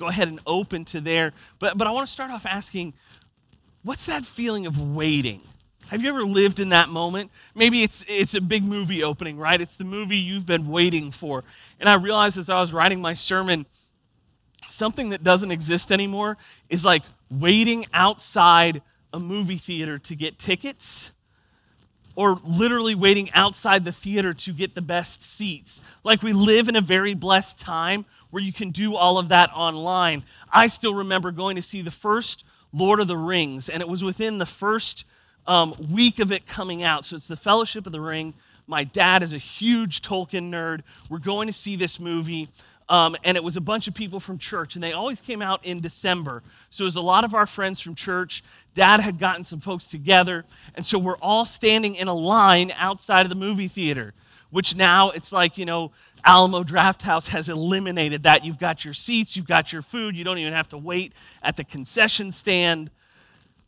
go 0.00 0.08
ahead 0.08 0.26
and 0.26 0.40
open 0.46 0.84
to 0.86 1.00
there. 1.00 1.32
But, 1.60 1.78
but 1.78 1.86
I 1.86 1.92
want 1.92 2.08
to 2.08 2.12
start 2.12 2.32
off 2.32 2.46
asking 2.46 2.94
what's 3.82 4.06
that 4.06 4.24
feeling 4.24 4.66
of 4.66 4.80
waiting? 4.80 5.42
Have 5.88 6.02
you 6.02 6.08
ever 6.08 6.24
lived 6.24 6.58
in 6.58 6.70
that 6.70 6.88
moment? 6.88 7.30
Maybe 7.54 7.82
it's, 7.82 8.04
it's 8.08 8.34
a 8.34 8.40
big 8.40 8.64
movie 8.64 9.02
opening, 9.02 9.36
right? 9.36 9.60
It's 9.60 9.76
the 9.76 9.84
movie 9.84 10.16
you've 10.16 10.46
been 10.46 10.68
waiting 10.68 11.12
for. 11.12 11.44
And 11.78 11.88
I 11.88 11.94
realized 11.94 12.38
as 12.38 12.48
I 12.48 12.60
was 12.60 12.72
writing 12.72 13.00
my 13.00 13.14
sermon, 13.14 13.66
something 14.68 15.10
that 15.10 15.22
doesn't 15.22 15.50
exist 15.50 15.92
anymore 15.92 16.38
is 16.68 16.84
like 16.84 17.02
waiting 17.30 17.86
outside 17.92 18.82
a 19.12 19.20
movie 19.20 19.58
theater 19.58 19.98
to 19.98 20.16
get 20.16 20.38
tickets 20.38 21.12
or 22.16 22.40
literally 22.44 22.94
waiting 22.94 23.30
outside 23.32 23.84
the 23.84 23.92
theater 23.92 24.32
to 24.34 24.52
get 24.52 24.74
the 24.74 24.82
best 24.82 25.22
seats. 25.22 25.80
Like 26.04 26.22
we 26.22 26.32
live 26.32 26.68
in 26.68 26.76
a 26.76 26.80
very 26.80 27.14
blessed 27.14 27.58
time 27.58 28.04
where 28.30 28.42
you 28.42 28.52
can 28.52 28.70
do 28.70 28.94
all 28.94 29.18
of 29.18 29.28
that 29.28 29.50
online. 29.54 30.24
I 30.52 30.66
still 30.66 30.94
remember 30.94 31.30
going 31.30 31.56
to 31.56 31.62
see 31.62 31.82
the 31.82 31.90
first 31.90 32.44
Lord 32.72 33.00
of 33.00 33.08
the 33.08 33.16
Rings, 33.16 33.68
and 33.68 33.80
it 33.80 33.88
was 33.88 34.04
within 34.04 34.38
the 34.38 34.46
first 34.46 35.04
um, 35.46 35.74
week 35.90 36.18
of 36.18 36.30
it 36.30 36.46
coming 36.46 36.82
out. 36.82 37.04
So 37.04 37.16
it's 37.16 37.26
the 37.26 37.36
Fellowship 37.36 37.86
of 37.86 37.92
the 37.92 38.00
Ring. 38.00 38.34
My 38.66 38.84
dad 38.84 39.22
is 39.24 39.32
a 39.32 39.38
huge 39.38 40.00
Tolkien 40.00 40.50
nerd. 40.50 40.82
We're 41.08 41.18
going 41.18 41.48
to 41.48 41.52
see 41.52 41.74
this 41.74 41.98
movie. 41.98 42.48
Um, 42.90 43.16
and 43.22 43.36
it 43.36 43.44
was 43.44 43.56
a 43.56 43.60
bunch 43.60 43.86
of 43.86 43.94
people 43.94 44.18
from 44.18 44.36
church, 44.36 44.74
and 44.74 44.82
they 44.82 44.92
always 44.92 45.20
came 45.20 45.40
out 45.40 45.64
in 45.64 45.80
December. 45.80 46.42
So 46.70 46.82
it 46.82 46.86
was 46.86 46.96
a 46.96 47.00
lot 47.00 47.22
of 47.22 47.34
our 47.34 47.46
friends 47.46 47.78
from 47.78 47.94
church. 47.94 48.42
Dad 48.74 48.98
had 48.98 49.20
gotten 49.20 49.44
some 49.44 49.60
folks 49.60 49.86
together, 49.86 50.44
and 50.74 50.84
so 50.84 50.98
we're 50.98 51.16
all 51.18 51.46
standing 51.46 51.94
in 51.94 52.08
a 52.08 52.14
line 52.14 52.72
outside 52.76 53.24
of 53.24 53.28
the 53.28 53.36
movie 53.36 53.68
theater, 53.68 54.12
which 54.50 54.74
now 54.74 55.10
it's 55.10 55.32
like, 55.32 55.56
you 55.56 55.64
know, 55.64 55.92
Alamo 56.24 56.64
Drafthouse 56.64 57.28
has 57.28 57.48
eliminated 57.48 58.24
that. 58.24 58.44
You've 58.44 58.58
got 58.58 58.84
your 58.84 58.92
seats, 58.92 59.36
you've 59.36 59.46
got 59.46 59.72
your 59.72 59.82
food, 59.82 60.16
you 60.16 60.24
don't 60.24 60.38
even 60.38 60.52
have 60.52 60.68
to 60.70 60.78
wait 60.78 61.12
at 61.44 61.56
the 61.56 61.64
concession 61.64 62.32
stand. 62.32 62.90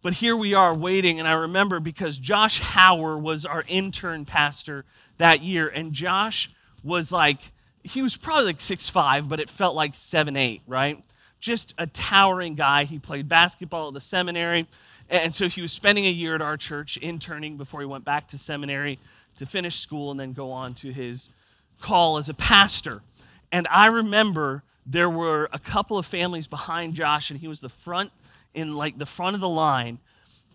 But 0.03 0.15
here 0.15 0.37
we 0.37 0.55
are 0.55 0.75
waiting, 0.75 1.21
and 1.21 1.29
I 1.29 1.33
remember 1.35 1.79
because 1.79 2.19
Josh 2.19 2.61
Hauer 2.61 3.21
was 3.23 3.47
our 3.47 3.63
intern 3.69 4.25
pastor 4.25 4.85
that 5.19 5.43
year, 5.45 5.69
and 5.69 5.93
Josh 5.93 6.51
was 6.83 7.13
like, 7.13 7.53
he 7.83 8.03
was 8.03 8.17
probably 8.17 8.47
like 8.47 8.61
six 8.61 8.89
five, 8.89 9.29
but 9.29 9.41
it 9.41 9.51
felt 9.51 9.75
like 9.75 9.95
seven 9.95 10.37
eight, 10.37 10.63
right? 10.67 11.03
Just 11.41 11.75
a 11.79 11.87
towering 11.87 12.55
guy. 12.55 12.85
He 12.85 12.99
played 12.99 13.29
basketball 13.29 13.89
at 13.89 13.95
the 13.95 14.01
seminary. 14.01 14.69
And 15.11 15.35
so 15.35 15.49
he 15.49 15.61
was 15.61 15.73
spending 15.73 16.07
a 16.07 16.11
year 16.11 16.35
at 16.35 16.43
our 16.43 16.57
church 16.57 16.97
interning 16.97 17.57
before 17.57 17.81
he 17.81 17.87
went 17.87 18.05
back 18.05 18.29
to 18.29 18.39
seminary 18.39 18.99
to 19.37 19.47
finish 19.47 19.81
school 19.81 20.11
and 20.11 20.19
then 20.19 20.33
go 20.33 20.53
on 20.53 20.75
to 20.75 20.93
his 20.93 21.29
call 21.81 22.17
as 22.17 22.29
a 22.29 22.35
pastor. 22.35 23.03
And 23.51 23.67
I 23.69 23.87
remember 23.87 24.63
there 24.87 25.11
were 25.11 25.49
a 25.53 25.59
couple 25.59 25.99
of 25.99 26.07
families 26.07 26.47
behind 26.47 26.95
Josh, 26.95 27.31
and 27.31 27.39
he 27.39 27.49
was 27.49 27.61
the 27.61 27.69
front 27.69 28.11
in 28.55 28.75
like 28.75 28.99
the 28.99 29.07
front 29.07 29.35
of 29.35 29.41
the 29.41 29.49
line. 29.49 29.99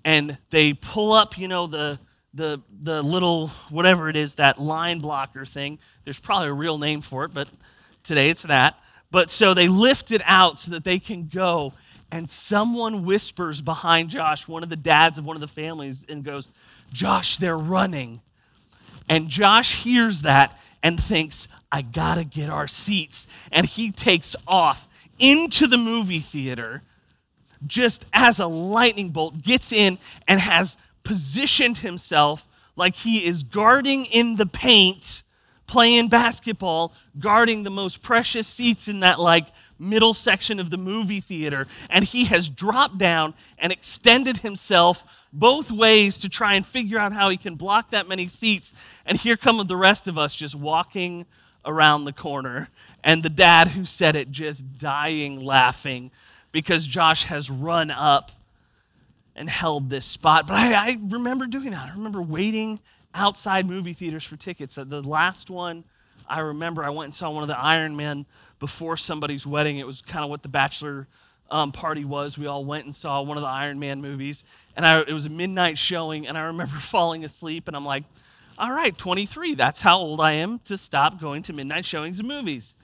And 0.04 0.38
they 0.50 0.74
pull 0.74 1.12
up, 1.14 1.38
you 1.38 1.48
know, 1.48 1.68
the 1.68 2.00
the 2.38 2.62
the 2.84 3.02
little 3.02 3.48
whatever 3.70 4.10
it 4.10 4.16
is 4.16 4.36
that 4.36 4.62
line 4.62 5.00
blocker 5.00 5.46
thing. 5.46 5.80
There's 6.06 6.20
probably 6.20 6.48
a 6.48 6.54
real 6.54 6.78
name 6.78 7.02
for 7.02 7.26
it 7.26 7.34
but 7.34 7.50
today 8.04 8.30
it's 8.30 8.44
that. 8.44 8.80
But 9.12 9.30
so 9.30 9.54
they 9.54 9.68
lift 9.68 10.12
it 10.12 10.22
out 10.24 10.60
so 10.60 10.72
that 10.72 10.84
they 10.84 11.00
can 11.00 11.28
go 11.28 11.74
and 12.12 12.30
someone 12.30 13.04
whispers 13.04 13.60
behind 13.60 14.10
josh 14.10 14.48
one 14.48 14.64
of 14.64 14.70
the 14.70 14.78
dads 14.78 15.18
of 15.18 15.26
one 15.26 15.36
of 15.36 15.42
the 15.42 15.48
families 15.48 16.06
and 16.08 16.24
goes 16.24 16.48
josh 16.94 17.38
they're 17.38 17.58
running. 17.58 18.22
And 19.10 19.28
josh 19.28 19.84
hears 19.84 20.22
that 20.22 20.58
and 20.84 21.04
thinks 21.04 21.48
i 21.72 21.82
gotta 21.82 22.24
get 22.24 22.50
our 22.50 22.68
seats. 22.68 23.28
And 23.52 23.66
he 23.66 23.92
takes 23.92 24.36
off 24.48 24.88
into 25.20 25.66
the 25.66 25.78
movie 25.78 26.20
theater 26.20 26.84
just 27.66 28.06
as 28.14 28.40
a 28.40 28.46
lightning 28.46 29.10
bolt 29.10 29.42
gets 29.42 29.72
in 29.72 29.98
and 30.28 30.40
has 30.40 30.78
positioned 31.08 31.78
himself 31.78 32.46
like 32.76 32.94
he 32.94 33.26
is 33.26 33.42
guarding 33.44 34.06
in 34.06 34.36
the 34.36 34.46
paint, 34.46 35.24
playing 35.66 36.10
basketball, 36.10 36.94
guarding 37.18 37.64
the 37.64 37.70
most 37.70 38.02
precious 38.02 38.46
seats 38.46 38.90
in 38.90 39.00
that 39.00 39.18
like 39.18 39.48
middle 39.80 40.14
section 40.14 40.60
of 40.60 40.70
the 40.70 40.78
movie 40.78 41.22
theater. 41.22 41.66
And 41.90 42.04
he 42.04 42.26
has 42.26 42.50
dropped 42.50 42.98
down 42.98 43.36
and 43.58 43.72
extended 43.72 44.40
himself 44.40 45.06
both 45.32 45.72
ways 45.72 46.18
to 46.18 46.30
try 46.30 46.56
and 46.56 46.68
figure 46.68 47.00
out 47.00 47.14
how 47.14 47.30
he 47.30 47.38
can 47.38 47.56
block 47.56 47.92
that 47.92 48.10
many 48.10 48.28
seats. 48.28 48.74
And 49.06 49.18
here 49.18 49.38
come 49.38 49.66
the 49.66 49.78
rest 49.78 50.10
of 50.10 50.18
us 50.18 50.36
just 50.36 50.56
walking 50.56 51.26
around 51.64 52.04
the 52.04 52.14
corner. 52.14 52.68
And 53.02 53.24
the 53.24 53.30
dad 53.30 53.70
who 53.70 53.86
said 53.86 54.18
it 54.18 54.30
just 54.30 54.78
dying 54.78 55.40
laughing 55.40 56.12
because 56.52 56.86
Josh 56.86 57.24
has 57.26 57.50
run 57.50 57.92
up 57.92 58.34
and 59.38 59.50
held 59.50 59.90
this 59.90 60.06
spot. 60.06 60.48
But 60.48 60.56
I, 60.56 60.74
I, 60.74 60.98
remember 61.02 61.46
doing 61.46 61.72
that. 61.72 61.90
I 61.90 61.94
remember 61.94 62.22
waiting 62.22 62.80
outside 63.14 63.68
movie 63.68 63.94
theaters 63.94 64.24
for 64.24 64.36
tickets. 64.36 64.76
The 64.76 65.02
last 65.02 65.50
one 65.50 65.86
I 66.28 66.40
remember, 66.40 66.84
I 66.84 66.90
went 66.90 67.06
and 67.06 67.16
saw 67.16 67.30
one 67.30 67.44
of 67.44 67.48
the 67.48 67.58
Iron 67.58 67.96
Men 67.96 68.26
before 68.60 68.98
somebody's 68.98 69.46
wedding. 69.46 69.78
It 69.78 69.88
was 69.88 70.02
kind 70.02 70.24
of 70.24 70.30
what 70.30 70.42
the 70.42 70.50
bachelor 70.50 71.08
um, 71.50 71.72
party 71.72 72.04
was. 72.04 72.38
We 72.38 72.48
all 72.48 72.66
went 72.66 72.86
and 72.86 72.94
saw 72.94 73.22
one 73.22 73.38
of 73.38 73.42
the 73.42 73.48
Iron 73.48 73.80
Man 73.80 74.02
movies, 74.02 74.44
and 74.76 74.86
I, 74.86 75.00
it 75.02 75.14
was 75.14 75.26
a 75.26 75.30
midnight 75.30 75.78
showing. 75.78 76.28
And 76.28 76.38
I 76.38 76.42
remember 76.42 76.78
falling 76.82 77.24
asleep, 77.24 77.68
and 77.68 77.78
I'm 77.78 77.86
like, 77.86 78.04
"All 78.58 78.72
right, 78.72 78.98
23. 78.98 79.56
That's 79.56 79.82
how 79.82 79.98
old 79.98 80.20
I 80.20 80.34
am 80.34 80.60
to 80.66 80.78
stop 80.78 81.20
going 81.22 81.44
to 81.44 81.54
midnight 81.54 81.86
showings 81.86 82.20
of 82.20 82.26
movies." 82.26 82.76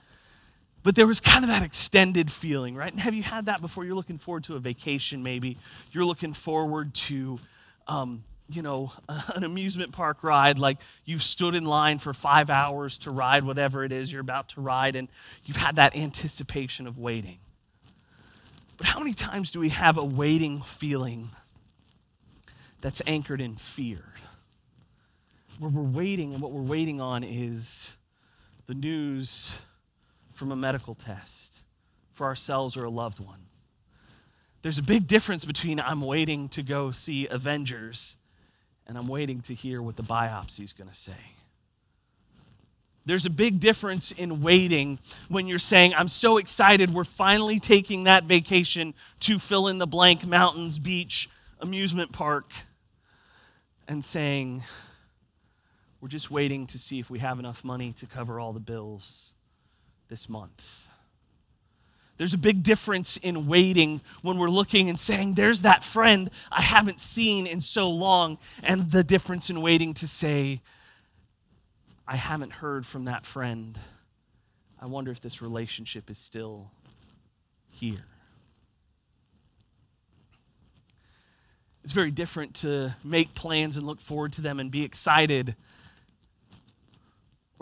But 0.84 0.94
there 0.96 1.06
was 1.06 1.18
kind 1.18 1.42
of 1.44 1.48
that 1.48 1.62
extended 1.62 2.30
feeling, 2.30 2.76
right? 2.76 2.92
And 2.92 3.00
have 3.00 3.14
you 3.14 3.22
had 3.22 3.46
that 3.46 3.62
before? 3.62 3.86
You're 3.86 3.94
looking 3.94 4.18
forward 4.18 4.44
to 4.44 4.54
a 4.54 4.58
vacation, 4.60 5.22
maybe. 5.22 5.56
You're 5.92 6.04
looking 6.04 6.34
forward 6.34 6.92
to, 6.94 7.40
um, 7.88 8.22
you 8.50 8.60
know, 8.60 8.92
an 9.08 9.44
amusement 9.44 9.92
park 9.92 10.22
ride. 10.22 10.58
Like 10.58 10.76
you've 11.06 11.22
stood 11.22 11.54
in 11.54 11.64
line 11.64 11.98
for 11.98 12.12
five 12.12 12.50
hours 12.50 12.98
to 12.98 13.10
ride 13.10 13.44
whatever 13.44 13.82
it 13.82 13.92
is 13.92 14.12
you're 14.12 14.20
about 14.20 14.50
to 14.50 14.60
ride, 14.60 14.94
and 14.94 15.08
you've 15.46 15.56
had 15.56 15.76
that 15.76 15.96
anticipation 15.96 16.86
of 16.86 16.98
waiting. 16.98 17.38
But 18.76 18.86
how 18.86 18.98
many 18.98 19.14
times 19.14 19.50
do 19.50 19.60
we 19.60 19.70
have 19.70 19.96
a 19.96 20.04
waiting 20.04 20.62
feeling 20.62 21.30
that's 22.82 23.00
anchored 23.06 23.40
in 23.40 23.56
fear? 23.56 24.04
Where 25.58 25.70
we're 25.70 25.82
waiting, 25.82 26.34
and 26.34 26.42
what 26.42 26.52
we're 26.52 26.60
waiting 26.60 27.00
on 27.00 27.24
is 27.24 27.92
the 28.66 28.74
news 28.74 29.52
from 30.34 30.52
a 30.52 30.56
medical 30.56 30.94
test 30.94 31.60
for 32.12 32.26
ourselves 32.26 32.76
or 32.76 32.84
a 32.84 32.90
loved 32.90 33.20
one. 33.20 33.46
There's 34.62 34.78
a 34.78 34.82
big 34.82 35.06
difference 35.06 35.44
between 35.44 35.78
I'm 35.78 36.00
waiting 36.00 36.48
to 36.50 36.62
go 36.62 36.90
see 36.90 37.26
Avengers 37.26 38.16
and 38.86 38.98
I'm 38.98 39.08
waiting 39.08 39.40
to 39.42 39.54
hear 39.54 39.82
what 39.82 39.96
the 39.96 40.02
biopsy 40.02 40.60
is 40.60 40.72
going 40.72 40.90
to 40.90 40.96
say. 40.96 41.12
There's 43.06 43.26
a 43.26 43.30
big 43.30 43.60
difference 43.60 44.12
in 44.12 44.40
waiting 44.40 44.98
when 45.28 45.46
you're 45.46 45.58
saying, 45.58 45.92
I'm 45.94 46.08
so 46.08 46.38
excited, 46.38 46.92
we're 46.94 47.04
finally 47.04 47.60
taking 47.60 48.04
that 48.04 48.24
vacation 48.24 48.94
to 49.20 49.38
fill 49.38 49.68
in 49.68 49.76
the 49.76 49.86
blank 49.86 50.24
mountains, 50.24 50.78
beach, 50.78 51.28
amusement 51.60 52.12
park, 52.12 52.50
and 53.86 54.02
saying, 54.02 54.64
we're 56.00 56.08
just 56.08 56.30
waiting 56.30 56.66
to 56.68 56.78
see 56.78 56.98
if 56.98 57.10
we 57.10 57.18
have 57.18 57.38
enough 57.38 57.62
money 57.62 57.92
to 57.98 58.06
cover 58.06 58.40
all 58.40 58.54
the 58.54 58.60
bills 58.60 59.34
this 60.08 60.28
month. 60.28 60.62
There's 62.16 62.34
a 62.34 62.38
big 62.38 62.62
difference 62.62 63.16
in 63.16 63.48
waiting 63.48 64.00
when 64.22 64.38
we're 64.38 64.50
looking 64.50 64.88
and 64.88 64.98
saying, 64.98 65.34
There's 65.34 65.62
that 65.62 65.82
friend 65.82 66.30
I 66.50 66.62
haven't 66.62 67.00
seen 67.00 67.46
in 67.46 67.60
so 67.60 67.90
long, 67.90 68.38
and 68.62 68.90
the 68.90 69.02
difference 69.02 69.50
in 69.50 69.60
waiting 69.60 69.94
to 69.94 70.06
say, 70.06 70.62
I 72.06 72.16
haven't 72.16 72.52
heard 72.52 72.86
from 72.86 73.06
that 73.06 73.26
friend. 73.26 73.78
I 74.80 74.86
wonder 74.86 75.10
if 75.10 75.20
this 75.20 75.42
relationship 75.42 76.10
is 76.10 76.18
still 76.18 76.70
here. 77.70 78.04
It's 81.82 81.92
very 81.92 82.10
different 82.10 82.54
to 82.56 82.94
make 83.02 83.34
plans 83.34 83.76
and 83.76 83.86
look 83.86 84.00
forward 84.00 84.32
to 84.34 84.40
them 84.40 84.60
and 84.60 84.70
be 84.70 84.84
excited, 84.84 85.56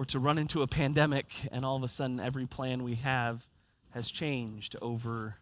or 0.02 0.04
to 0.04 0.19
run 0.19 0.37
into 0.37 0.62
a 0.62 0.66
pandemic 0.66 1.28
and 1.52 1.64
all 1.64 1.76
of 1.76 1.84
a 1.84 1.88
sudden 1.88 2.19
every 2.19 2.44
plan 2.44 2.82
we 2.82 2.96
have 2.96 3.46
has 3.90 4.10
changed 4.10 4.75
over 4.82 5.37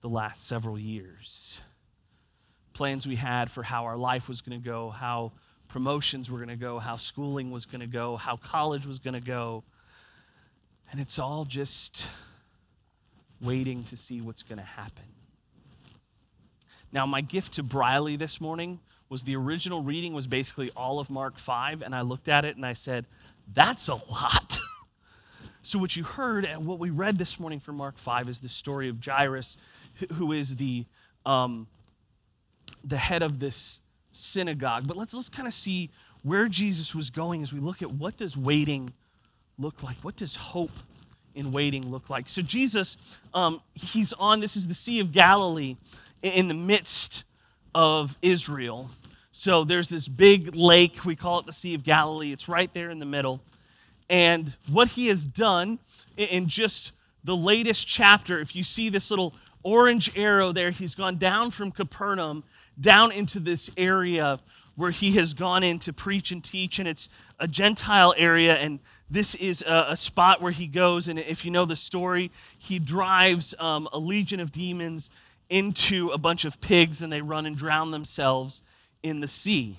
the 0.00 0.08
last 0.08 0.46
several 0.46 0.78
years. 0.78 1.60
Plans 2.72 3.04
we 3.04 3.16
had 3.16 3.50
for 3.50 3.64
how 3.64 3.84
our 3.86 3.96
life 3.96 4.28
was 4.28 4.40
going 4.42 4.62
to 4.62 4.64
go, 4.64 4.90
how 4.90 5.32
promotions 5.66 6.30
were 6.30 6.38
going 6.38 6.50
to 6.50 6.54
go, 6.54 6.78
how 6.78 6.96
schooling 6.96 7.50
was 7.50 7.66
going 7.66 7.80
to 7.80 7.88
go, 7.88 8.16
how 8.16 8.36
college 8.36 8.86
was 8.86 9.00
going 9.00 9.14
to 9.14 9.26
go. 9.26 9.64
And 10.92 11.00
it's 11.00 11.18
all 11.18 11.44
just 11.44 12.06
waiting 13.40 13.82
to 13.86 13.96
see 13.96 14.20
what's 14.20 14.44
going 14.44 14.58
to 14.58 14.64
happen. 14.64 15.02
Now, 16.92 17.06
my 17.06 17.22
gift 17.22 17.54
to 17.54 17.64
Briley 17.64 18.14
this 18.14 18.40
morning 18.40 18.78
was 19.08 19.24
the 19.24 19.34
original 19.34 19.82
reading 19.82 20.14
was 20.14 20.28
basically 20.28 20.70
all 20.76 21.00
of 21.00 21.10
Mark 21.10 21.40
5, 21.40 21.82
and 21.82 21.92
I 21.92 22.02
looked 22.02 22.28
at 22.28 22.44
it 22.44 22.54
and 22.54 22.64
I 22.64 22.74
said, 22.74 23.04
that's 23.54 23.88
a 23.88 23.94
lot. 23.94 24.60
so, 25.62 25.78
what 25.78 25.96
you 25.96 26.04
heard 26.04 26.44
and 26.44 26.66
what 26.66 26.78
we 26.78 26.90
read 26.90 27.18
this 27.18 27.40
morning 27.40 27.60
from 27.60 27.76
Mark 27.76 27.98
5 27.98 28.28
is 28.28 28.40
the 28.40 28.48
story 28.48 28.88
of 28.88 29.04
Jairus, 29.04 29.56
who 30.14 30.32
is 30.32 30.56
the, 30.56 30.84
um, 31.24 31.66
the 32.84 32.98
head 32.98 33.22
of 33.22 33.40
this 33.40 33.80
synagogue. 34.12 34.86
But 34.86 34.96
let's, 34.96 35.14
let's 35.14 35.28
kind 35.28 35.48
of 35.48 35.54
see 35.54 35.90
where 36.22 36.48
Jesus 36.48 36.94
was 36.94 37.10
going 37.10 37.42
as 37.42 37.52
we 37.52 37.60
look 37.60 37.82
at 37.82 37.92
what 37.92 38.16
does 38.16 38.36
waiting 38.36 38.92
look 39.58 39.82
like? 39.82 39.96
What 40.02 40.16
does 40.16 40.36
hope 40.36 40.72
in 41.34 41.52
waiting 41.52 41.90
look 41.90 42.10
like? 42.10 42.28
So, 42.28 42.42
Jesus, 42.42 42.96
um, 43.32 43.60
he's 43.74 44.12
on, 44.14 44.40
this 44.40 44.56
is 44.56 44.68
the 44.68 44.74
Sea 44.74 45.00
of 45.00 45.12
Galilee 45.12 45.76
in 46.22 46.48
the 46.48 46.54
midst 46.54 47.24
of 47.74 48.16
Israel. 48.22 48.90
So 49.40 49.62
there's 49.62 49.88
this 49.88 50.08
big 50.08 50.56
lake, 50.56 51.04
we 51.04 51.14
call 51.14 51.38
it 51.38 51.46
the 51.46 51.52
Sea 51.52 51.72
of 51.74 51.84
Galilee. 51.84 52.32
It's 52.32 52.48
right 52.48 52.74
there 52.74 52.90
in 52.90 52.98
the 52.98 53.06
middle. 53.06 53.40
And 54.10 54.56
what 54.68 54.88
he 54.88 55.06
has 55.06 55.24
done 55.24 55.78
in 56.16 56.48
just 56.48 56.90
the 57.22 57.36
latest 57.36 57.86
chapter, 57.86 58.40
if 58.40 58.56
you 58.56 58.64
see 58.64 58.88
this 58.88 59.10
little 59.10 59.36
orange 59.62 60.10
arrow 60.16 60.50
there, 60.50 60.72
he's 60.72 60.96
gone 60.96 61.18
down 61.18 61.52
from 61.52 61.70
Capernaum 61.70 62.42
down 62.80 63.12
into 63.12 63.38
this 63.38 63.70
area 63.76 64.40
where 64.74 64.90
he 64.90 65.12
has 65.12 65.34
gone 65.34 65.62
in 65.62 65.78
to 65.78 65.92
preach 65.92 66.32
and 66.32 66.42
teach, 66.42 66.80
and 66.80 66.88
it's 66.88 67.08
a 67.38 67.46
Gentile 67.46 68.14
area, 68.16 68.56
and 68.56 68.80
this 69.08 69.36
is 69.36 69.62
a, 69.62 69.86
a 69.90 69.96
spot 69.96 70.42
where 70.42 70.50
he 70.50 70.66
goes, 70.66 71.06
and 71.06 71.16
if 71.16 71.44
you 71.44 71.52
know 71.52 71.64
the 71.64 71.76
story, 71.76 72.32
he 72.58 72.80
drives 72.80 73.54
um, 73.60 73.88
a 73.92 74.00
legion 74.00 74.40
of 74.40 74.50
demons 74.50 75.10
into 75.48 76.08
a 76.08 76.18
bunch 76.18 76.44
of 76.44 76.60
pigs, 76.60 77.02
and 77.02 77.12
they 77.12 77.20
run 77.20 77.46
and 77.46 77.56
drown 77.56 77.92
themselves 77.92 78.62
in 79.02 79.20
the 79.20 79.28
sea. 79.28 79.78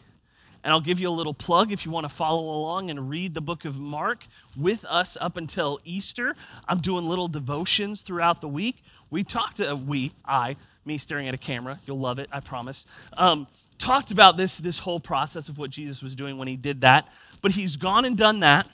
And 0.64 0.74
I'll 0.74 0.82
give 0.82 1.00
you 1.00 1.08
a 1.08 1.12
little 1.12 1.34
plug 1.34 1.72
if 1.72 1.86
you 1.86 1.92
want 1.92 2.08
to 2.08 2.14
follow 2.14 2.42
along 2.42 2.90
and 2.90 3.10
read 3.10 3.34
the 3.34 3.42
book 3.42 3.64
of 3.64 3.78
Mark 3.78 4.26
with 4.58 4.84
us 4.86 5.18
up 5.22 5.38
until 5.38 5.80
Easter. 5.86 6.36
I'm 6.68 6.80
doing 6.80 7.08
little 7.08 7.30
devotions 7.30 8.02
throughout 8.02 8.42
the 8.42 8.48
week. 8.48 8.84
We 9.10 9.24
talked 9.24 9.62
uh, 9.62 9.78
we, 9.78 10.12
I, 10.26 10.58
me 10.86 10.98
staring 10.98 11.28
at 11.28 11.34
a 11.34 11.38
camera, 11.38 11.80
you'll 11.86 12.00
love 12.00 12.20
it, 12.20 12.30
I 12.32 12.42
promise. 12.42 12.86
Um, 13.14 13.48
talked 13.78 14.12
about 14.12 14.36
this, 14.36 14.58
this 14.58 14.80
whole 14.80 15.00
process 15.00 15.48
of 15.48 15.58
what 15.58 15.70
Jesus 15.70 16.02
was 16.02 16.16
doing 16.16 16.38
when 16.38 16.48
he 16.48 16.58
did 16.58 16.82
that. 16.82 17.08
But 17.42 17.54
he's 17.54 17.78
gone 17.78 18.04
and 18.04 18.18
done 18.18 18.42
that. 18.42 18.68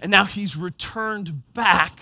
And 0.00 0.10
now 0.10 0.24
he's 0.24 0.56
returned 0.56 1.54
back 1.54 2.00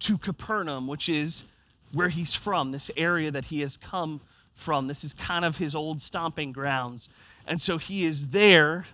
to 0.00 0.16
Capernaum, 0.16 0.86
which 0.86 1.08
is 1.08 1.44
where 1.92 2.08
he's 2.08 2.34
from, 2.34 2.72
this 2.72 2.90
area 2.96 3.30
that 3.30 3.46
he 3.46 3.60
has 3.60 3.76
come 3.76 4.20
from. 4.54 4.86
This 4.86 5.04
is 5.04 5.14
kind 5.14 5.44
of 5.44 5.56
his 5.56 5.74
old 5.74 6.00
stomping 6.00 6.52
grounds. 6.52 7.08
And 7.46 7.60
so 7.60 7.78
he 7.78 8.06
is 8.06 8.28
there 8.28 8.86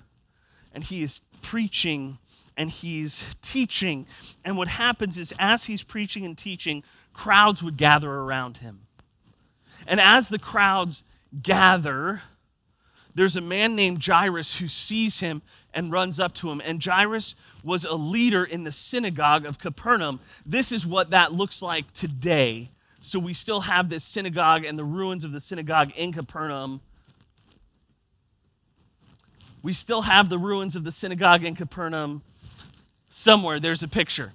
and 0.72 0.84
he 0.84 1.02
is 1.02 1.22
preaching 1.42 2.18
and 2.56 2.70
he's 2.70 3.24
teaching. 3.42 4.06
And 4.44 4.56
what 4.56 4.68
happens 4.68 5.18
is, 5.18 5.32
as 5.38 5.64
he's 5.64 5.82
preaching 5.82 6.24
and 6.24 6.36
teaching, 6.36 6.82
crowds 7.12 7.62
would 7.62 7.76
gather 7.76 8.10
around 8.10 8.58
him. 8.58 8.80
And 9.86 10.00
as 10.00 10.28
the 10.28 10.38
crowds 10.38 11.02
gather, 11.42 12.22
there's 13.14 13.36
a 13.36 13.40
man 13.40 13.76
named 13.76 14.04
Jairus 14.04 14.56
who 14.56 14.68
sees 14.68 15.20
him 15.20 15.42
and 15.74 15.92
runs 15.92 16.18
up 16.18 16.34
to 16.34 16.50
him. 16.50 16.62
And 16.64 16.82
Jairus 16.82 17.34
was 17.62 17.84
a 17.84 17.94
leader 17.94 18.44
in 18.44 18.64
the 18.64 18.72
synagogue 18.72 19.44
of 19.44 19.58
Capernaum. 19.58 20.20
This 20.44 20.72
is 20.72 20.86
what 20.86 21.10
that 21.10 21.32
looks 21.32 21.60
like 21.60 21.92
today 21.92 22.70
so 23.06 23.20
we 23.20 23.34
still 23.34 23.60
have 23.60 23.88
this 23.88 24.02
synagogue 24.02 24.64
and 24.64 24.76
the 24.76 24.84
ruins 24.84 25.22
of 25.22 25.30
the 25.30 25.38
synagogue 25.38 25.92
in 25.96 26.12
Capernaum. 26.12 26.80
We 29.62 29.72
still 29.72 30.02
have 30.02 30.28
the 30.28 30.38
ruins 30.38 30.74
of 30.74 30.82
the 30.82 30.90
synagogue 30.90 31.44
in 31.44 31.54
Capernaum. 31.54 32.22
Somewhere 33.08 33.60
there's 33.60 33.84
a 33.84 33.88
picture. 33.88 34.32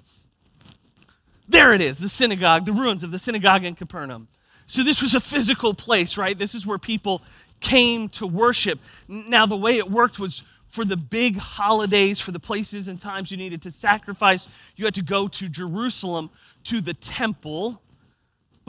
There 1.49 1.73
it 1.73 1.81
is, 1.81 1.97
the 1.97 2.07
synagogue, 2.07 2.65
the 2.65 2.71
ruins 2.71 3.03
of 3.03 3.11
the 3.11 3.19
synagogue 3.19 3.65
in 3.65 3.75
Capernaum. 3.75 4.29
So 4.67 4.83
this 4.83 5.01
was 5.01 5.15
a 5.15 5.19
physical 5.19 5.73
place, 5.73 6.17
right? 6.17 6.39
This 6.39 6.55
is 6.55 6.65
where 6.65 6.77
people 6.77 7.21
came 7.59 8.07
to 8.09 8.25
worship. 8.25 8.79
Now, 9.09 9.45
the 9.45 9.57
way 9.57 9.79
it 9.79 9.91
worked 9.91 10.17
was 10.17 10.43
for 10.69 10.85
the 10.85 10.95
big 10.95 11.35
holidays, 11.35 12.21
for 12.21 12.31
the 12.31 12.39
places 12.39 12.87
and 12.87 13.01
times 13.01 13.31
you 13.31 13.37
needed 13.37 13.61
to 13.63 13.71
sacrifice, 13.71 14.47
you 14.77 14.85
had 14.85 14.95
to 14.95 15.03
go 15.03 15.27
to 15.27 15.49
Jerusalem 15.49 16.29
to 16.63 16.79
the 16.79 16.93
temple 16.93 17.81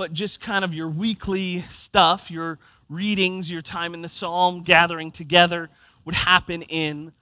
but 0.02 0.12
just 0.12 0.40
kind 0.40 0.64
of 0.64 0.74
your 0.74 0.88
weekly 0.88 1.64
stuff, 1.70 2.28
your 2.28 2.58
readings, 2.88 3.48
your 3.48 3.62
time 3.62 3.94
in 3.94 4.02
the 4.02 4.08
psalm, 4.08 4.64
gathering 4.64 5.12
together 5.12 5.70
would 6.04 6.16
happen 6.16 6.62
in 6.62 7.12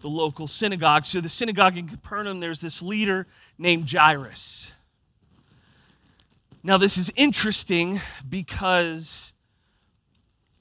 the 0.00 0.08
local 0.08 0.48
synagogue. 0.48 1.04
So, 1.04 1.20
the 1.20 1.28
synagogue 1.28 1.76
in 1.76 1.86
Capernaum, 1.86 2.40
there's 2.40 2.62
this 2.62 2.80
leader 2.80 3.26
named 3.58 3.92
Jairus. 3.92 4.72
Now, 6.62 6.78
this 6.78 6.96
is 6.96 7.12
interesting 7.14 8.00
because 8.26 9.34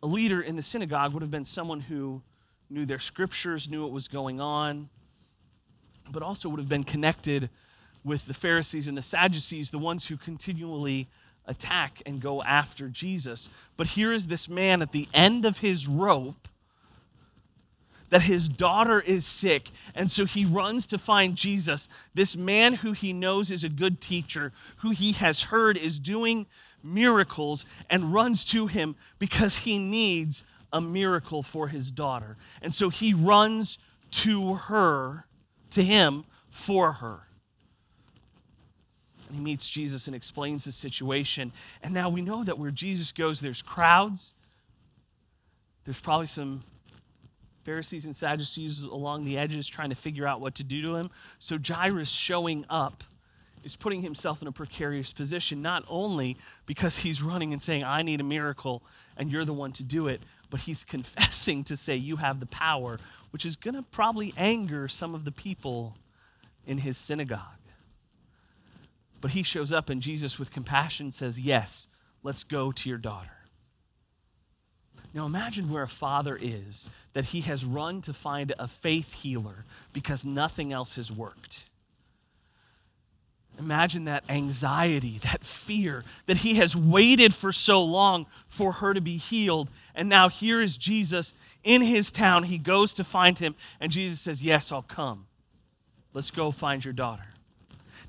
a 0.04 0.06
leader 0.06 0.42
in 0.42 0.58
the 0.58 0.62
synagogue 0.62 1.14
would 1.14 1.22
have 1.22 1.32
been 1.32 1.46
someone 1.46 1.80
who 1.80 2.22
knew 2.70 2.86
their 2.86 3.00
scriptures, 3.00 3.70
knew 3.70 3.84
what 3.84 3.94
was 3.94 4.10
going 4.10 4.42
on, 4.42 4.90
but 6.12 6.24
also 6.24 6.50
would 6.50 6.60
have 6.60 6.68
been 6.68 6.84
connected 6.84 7.50
with 8.04 8.26
the 8.26 8.34
Pharisees 8.34 8.90
and 8.90 8.98
the 8.98 9.02
Sadducees, 9.02 9.72
the 9.72 9.80
ones 9.80 10.08
who 10.08 10.18
continually 10.18 11.08
attack 11.50 12.02
and 12.06 12.22
go 12.22 12.42
after 12.44 12.88
Jesus. 12.88 13.50
But 13.76 13.88
here 13.88 14.14
is 14.14 14.28
this 14.28 14.48
man 14.48 14.82
at 14.82 14.94
the 14.94 15.10
end 15.14 15.44
of 15.44 15.58
his 15.58 15.88
rope 15.88 16.48
that 18.10 18.22
his 18.24 18.48
daughter 18.48 19.02
is 19.02 19.26
sick. 19.26 19.70
And 19.94 20.10
so 20.10 20.26
he 20.26 20.46
runs 20.46 20.86
to 20.88 20.98
find 20.98 21.36
Jesus, 21.36 21.90
this 22.14 22.36
man 22.36 22.76
who 22.76 22.94
he 22.94 23.14
knows 23.14 23.52
is 23.52 23.64
a 23.64 23.70
good 23.70 24.00
teacher, 24.00 24.52
who 24.78 24.92
he 24.92 25.12
has 25.14 25.44
heard 25.44 25.78
is 25.78 26.00
doing 26.00 26.48
miracles, 26.82 27.66
and 27.90 28.14
runs 28.14 28.46
to 28.46 28.68
him 28.68 28.96
because 29.20 29.58
he 29.58 29.78
needs 29.78 30.44
a 30.72 30.80
miracle 30.80 31.44
for 31.44 31.68
his 31.68 31.92
daughter. 31.92 32.38
And 32.62 32.74
so 32.74 32.90
he 32.90 33.14
runs 33.14 33.78
to 34.12 34.56
her, 34.56 35.26
to 35.72 35.84
him, 35.84 36.26
for 36.50 36.94
her 36.94 37.29
and 39.30 39.38
he 39.38 39.44
meets 39.44 39.70
Jesus 39.70 40.08
and 40.08 40.16
explains 40.16 40.66
the 40.66 40.72
situation. 40.72 41.54
And 41.82 41.94
now 41.94 42.10
we 42.10 42.22
know 42.22 42.44
that 42.44 42.58
where 42.58 42.72
Jesus 42.72 43.12
goes, 43.12 43.40
there's 43.40 43.62
crowds. 43.62 44.34
There's 45.86 46.00
probably 46.00 46.28
some 46.28 46.64
Pharisees 47.64 48.06
and 48.06 48.16
Sadducees 48.16 48.82
along 48.82 49.26
the 49.26 49.38
edges 49.38 49.68
trying 49.68 49.90
to 49.90 49.96
figure 49.96 50.28
out 50.28 50.42
what 50.42 50.56
to 50.56 50.64
do 50.64 50.82
to 50.82 50.96
him. 50.96 51.12
So 51.38 51.58
Jairus 51.64 52.10
showing 52.10 52.66
up 52.70 53.04
is 53.64 53.76
putting 53.76 54.02
himself 54.02 54.42
in 54.42 54.48
a 54.48 54.52
precarious 54.52 55.14
position, 55.14 55.62
not 55.62 55.84
only 55.88 56.38
because 56.66 56.98
he's 56.98 57.22
running 57.22 57.54
and 57.54 57.62
saying, 57.62 57.84
I 57.84 58.02
need 58.02 58.22
a 58.22 58.24
miracle 58.24 58.82
and 59.18 59.30
you're 59.30 59.46
the 59.46 59.54
one 59.54 59.72
to 59.74 59.84
do 59.84 60.08
it, 60.08 60.22
but 60.50 60.62
he's 60.62 60.84
confessing 60.88 61.64
to 61.66 61.78
say, 61.78 61.96
You 61.96 62.16
have 62.16 62.40
the 62.40 62.46
power, 62.48 62.98
which 63.30 63.46
is 63.46 63.56
going 63.56 63.76
to 63.76 63.84
probably 63.84 64.34
anger 64.36 64.88
some 64.88 65.14
of 65.14 65.24
the 65.24 65.32
people 65.32 65.96
in 66.66 66.80
his 66.80 66.98
synagogue. 66.98 67.59
But 69.22 69.32
he 69.32 69.44
shows 69.44 69.72
up, 69.72 69.90
and 69.90 70.02
Jesus, 70.02 70.40
with 70.40 70.52
compassion, 70.52 71.12
says, 71.12 71.40
Yes, 71.40 71.88
let's 72.24 72.44
go 72.44 72.72
to 72.72 72.90
your 72.90 72.98
daughter. 72.98 73.32
Now 75.14 75.26
imagine 75.26 75.70
where 75.70 75.84
a 75.84 75.88
father 75.88 76.38
is 76.40 76.88
that 77.14 77.26
he 77.26 77.42
has 77.42 77.66
run 77.66 78.02
to 78.04 78.14
find 78.14 78.54
a 78.60 78.68
faith 78.68 79.12
healer 79.12 79.66
because 79.92 80.24
nothing 80.24 80.72
else 80.72 80.98
has 80.98 81.12
worked. 81.12 81.66
Imagine 83.58 84.06
that 84.06 84.24
anxiety, 84.30 85.20
that 85.24 85.44
fear, 85.44 86.06
that 86.28 86.38
he 86.38 86.56
has 86.56 86.76
waited 86.76 87.34
for 87.34 87.52
so 87.52 87.84
long 87.84 88.26
for 88.48 88.74
her 88.74 88.94
to 88.94 89.02
be 89.02 89.18
healed. 89.18 89.70
And 89.94 90.08
now 90.08 90.30
here 90.30 90.62
is 90.62 90.78
Jesus 90.78 91.34
in 91.64 91.82
his 91.82 92.12
town. 92.12 92.44
He 92.44 92.58
goes 92.58 92.94
to 92.94 93.04
find 93.04 93.38
him, 93.38 93.56
and 93.82 93.92
Jesus 93.92 94.22
says, 94.22 94.42
Yes, 94.42 94.72
I'll 94.72 94.84
come. 94.84 95.26
Let's 96.14 96.32
go 96.32 96.52
find 96.52 96.86
your 96.86 96.94
daughter. 96.94 97.26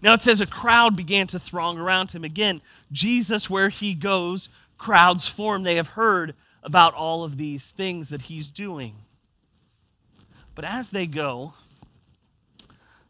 Now 0.03 0.15
it 0.15 0.23
says 0.23 0.41
a 0.41 0.47
crowd 0.47 0.97
began 0.97 1.27
to 1.29 1.39
throng 1.39 1.79
around 1.79 2.13
him. 2.13 2.25
Again, 2.25 2.63
Jesus, 2.91 3.51
where 3.51 3.69
he 3.69 3.95
goes, 3.95 4.49
crowds 4.79 5.29
form. 5.29 5.63
They 5.63 5.77
have 5.77 5.89
heard 5.89 6.35
about 6.63 6.95
all 6.95 7.23
of 7.25 7.37
these 7.37 7.67
things 7.67 8.09
that 8.09 8.23
he's 8.23 8.51
doing. 8.51 8.95
But 10.55 10.65
as 10.65 10.91
they 10.91 11.07
go, 11.07 11.55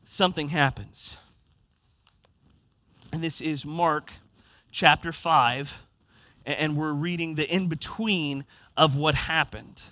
something 0.04 0.48
happens. 0.48 1.16
And 3.12 3.22
this 3.22 3.40
is 3.40 3.64
Mark 3.64 4.12
chapter 4.70 5.12
5, 5.12 5.74
and 6.46 6.76
we're 6.76 6.92
reading 6.92 7.34
the 7.34 7.52
in 7.52 7.68
between 7.68 8.44
of 8.76 8.94
what 8.94 9.14
happened. 9.14 9.82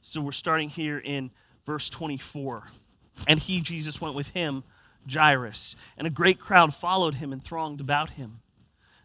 So 0.00 0.20
we're 0.20 0.32
starting 0.32 0.68
here 0.68 0.98
in 0.98 1.30
verse 1.64 1.90
24. 1.90 2.64
And 3.26 3.40
he, 3.40 3.60
Jesus, 3.60 4.00
went 4.00 4.14
with 4.14 4.28
him, 4.28 4.62
Jairus, 5.10 5.76
and 5.96 6.06
a 6.06 6.10
great 6.10 6.38
crowd 6.38 6.74
followed 6.74 7.14
him 7.14 7.32
and 7.32 7.42
thronged 7.42 7.80
about 7.80 8.10
him. 8.10 8.40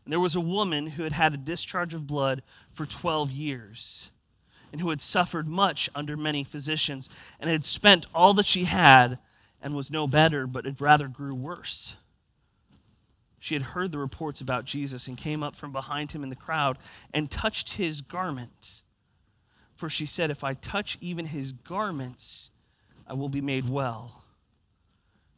And 0.03 0.12
there 0.12 0.20
was 0.20 0.36
a 0.36 0.41
woman 0.41 0.88
who 0.88 1.03
had 1.03 1.13
had 1.13 1.34
a 1.34 1.38
discharge 1.38 1.93
of 1.93 2.08
blood 2.08 2.41
for 2.74 2.86
12 2.86 3.31
years, 3.31 4.10
and 4.72 4.81
who 4.81 4.89
had 4.89 5.01
suffered 5.01 5.48
much 5.48 5.89
under 5.93 6.17
many 6.17 6.43
physicians, 6.43 7.10
and 7.39 7.50
had 7.50 7.65
spent 7.65 8.05
all 8.13 8.34
that 8.34 8.48
she 8.48 8.63
had, 8.63 9.20
and 9.62 9.75
was 9.75 9.91
no 9.91 10.08
better, 10.08 10.48
but 10.48 10.65
it 10.65 10.81
rather 10.81 11.08
grew 11.08 11.36
worse. 11.36 11.96
She 13.39 13.55
had 13.55 13.63
heard 13.63 13.91
the 13.91 13.98
reports 13.98 14.39
about 14.39 14.65
Jesus 14.65 15.08
and 15.08 15.17
came 15.17 15.41
up 15.41 15.55
from 15.55 15.72
behind 15.72 16.12
him 16.12 16.24
in 16.24 16.29
the 16.29 16.36
crowd 16.36 16.77
and 17.12 17.29
touched 17.29 17.74
his 17.74 18.01
garment. 18.01 18.84
For 19.75 19.89
she 19.89 20.05
said, 20.05 20.29
If 20.29 20.43
I 20.43 20.53
touch 20.53 20.98
even 21.01 21.25
his 21.25 21.51
garments, 21.51 22.51
I 23.08 23.13
will 23.13 23.29
be 23.29 23.41
made 23.41 23.67
well. 23.67 24.21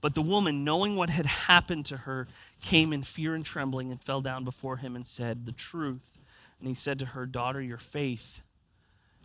But 0.00 0.14
the 0.14 0.22
woman, 0.22 0.64
knowing 0.64 0.96
what 0.96 1.10
had 1.10 1.26
happened 1.26 1.86
to 1.86 1.98
her, 1.98 2.26
came 2.62 2.92
in 2.92 3.02
fear 3.02 3.34
and 3.34 3.44
trembling 3.44 3.90
and 3.90 4.00
fell 4.00 4.20
down 4.20 4.44
before 4.44 4.78
him 4.78 4.96
and 4.96 5.06
said, 5.06 5.44
The 5.44 5.52
truth. 5.52 6.18
And 6.58 6.68
he 6.68 6.74
said 6.74 6.98
to 7.00 7.06
her, 7.06 7.26
Daughter, 7.26 7.60
your 7.60 7.78
faith 7.78 8.40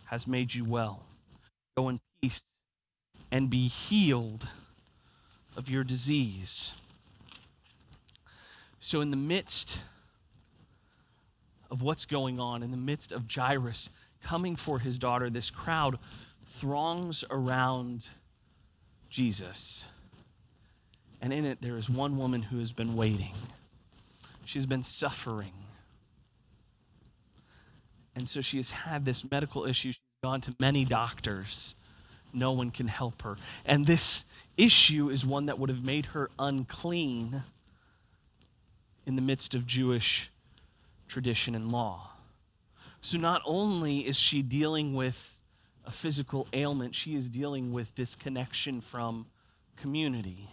has 0.06 0.26
made 0.26 0.54
you 0.54 0.64
well. 0.64 1.04
Go 1.76 1.88
in 1.88 2.00
peace 2.20 2.42
and 3.30 3.48
be 3.50 3.68
healed 3.68 4.48
of 5.56 5.68
your 5.68 5.84
disease. 5.84 6.72
So, 8.80 9.00
in 9.00 9.10
the 9.10 9.16
midst 9.16 9.80
of 11.70 11.82
what's 11.82 12.04
going 12.04 12.38
on 12.38 12.62
in 12.62 12.70
the 12.70 12.76
midst 12.76 13.12
of 13.12 13.24
Jairus 13.32 13.88
coming 14.22 14.56
for 14.56 14.78
his 14.78 14.98
daughter, 14.98 15.30
this 15.30 15.50
crowd 15.50 15.98
throngs 16.58 17.24
around 17.30 18.08
Jesus. 19.10 19.84
And 21.20 21.32
in 21.32 21.44
it, 21.44 21.60
there 21.60 21.76
is 21.76 21.88
one 21.88 22.16
woman 22.18 22.42
who 22.42 22.58
has 22.58 22.72
been 22.72 22.94
waiting. 22.94 23.34
She's 24.44 24.66
been 24.66 24.82
suffering. 24.82 25.52
And 28.14 28.28
so 28.28 28.40
she 28.40 28.56
has 28.58 28.70
had 28.70 29.04
this 29.04 29.28
medical 29.30 29.64
issue. 29.66 29.92
She's 29.92 30.00
gone 30.22 30.40
to 30.42 30.54
many 30.58 30.84
doctors. 30.84 31.74
No 32.32 32.52
one 32.52 32.70
can 32.70 32.88
help 32.88 33.22
her. 33.22 33.36
And 33.64 33.86
this 33.86 34.24
issue 34.56 35.10
is 35.10 35.24
one 35.24 35.46
that 35.46 35.58
would 35.58 35.70
have 35.70 35.82
made 35.82 36.06
her 36.06 36.30
unclean 36.38 37.42
in 39.06 39.16
the 39.16 39.22
midst 39.22 39.54
of 39.54 39.66
Jewish 39.66 40.30
tradition 41.08 41.54
and 41.54 41.70
law. 41.70 42.10
So 43.00 43.18
not 43.18 43.42
only 43.44 44.00
is 44.00 44.16
she 44.16 44.42
dealing 44.42 44.94
with 44.94 45.38
a 45.84 45.92
physical 45.92 46.48
ailment, 46.52 46.94
she 46.94 47.14
is 47.14 47.28
dealing 47.28 47.72
with 47.72 47.94
disconnection 47.94 48.80
from 48.80 49.26
community. 49.76 50.50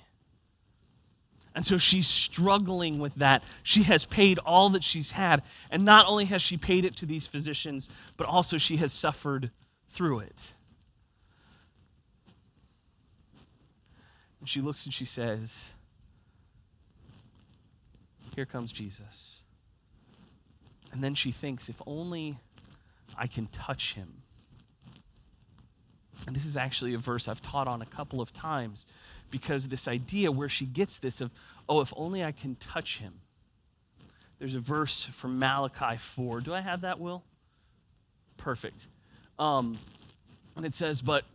And 1.56 1.66
so 1.66 1.78
she's 1.78 2.08
struggling 2.08 3.00
with 3.00 3.14
that. 3.16 3.44
She 3.62 3.84
has 3.84 4.06
paid 4.06 4.40
all 4.40 4.70
that 4.72 4.84
she's 4.84 5.12
had. 5.12 5.44
And 5.70 5.86
not 5.86 6.08
only 6.08 6.26
has 6.26 6.42
she 6.42 6.58
paid 6.58 6.84
it 6.84 6.96
to 6.98 7.06
these 7.06 7.28
physicians, 7.28 7.90
but 8.18 8.28
also 8.28 8.58
she 8.58 8.78
has 8.78 8.92
suffered 8.92 9.52
through 9.90 10.20
it. 10.20 10.54
And 14.40 14.50
she 14.50 14.62
looks 14.62 14.86
and 14.86 14.94
she 14.94 15.06
says, 15.06 15.70
Here 18.36 18.46
comes 18.46 18.72
Jesus. 18.72 19.40
And 20.92 21.04
then 21.04 21.16
she 21.16 21.32
thinks, 21.32 21.70
if 21.70 21.82
only 21.88 22.38
I 23.18 23.28
can 23.28 23.48
touch 23.48 23.94
him. 23.94 24.24
And 26.26 26.36
this 26.36 26.46
is 26.46 26.58
actually 26.58 26.94
a 26.94 26.98
verse 26.98 27.28
I've 27.28 27.42
taught 27.42 27.68
on 27.68 27.82
a 27.82 27.86
couple 27.86 28.22
of 28.22 28.34
times 28.34 28.86
because 29.34 29.68
this 29.68 29.88
idea 29.88 30.32
where 30.32 30.48
she 30.48 30.64
gets 30.64 31.00
this 31.00 31.20
of, 31.20 31.32
oh, 31.68 31.82
if 31.82 31.92
only 31.98 32.24
I 32.24 32.32
can 32.32 32.56
touch 32.56 33.00
him. 33.00 33.14
There's 34.38 34.54
a 34.54 34.60
verse 34.60 35.06
from 35.12 35.40
Malachi 35.40 35.98
4. 36.16 36.42
Do 36.42 36.54
I 36.54 36.62
have 36.62 36.82
that, 36.82 37.00
Will? 37.00 37.24
Perfect. 38.38 38.86
Um, 39.40 39.80
and 40.56 40.68
it 40.68 40.76
says, 40.76 41.02
But 41.02 41.26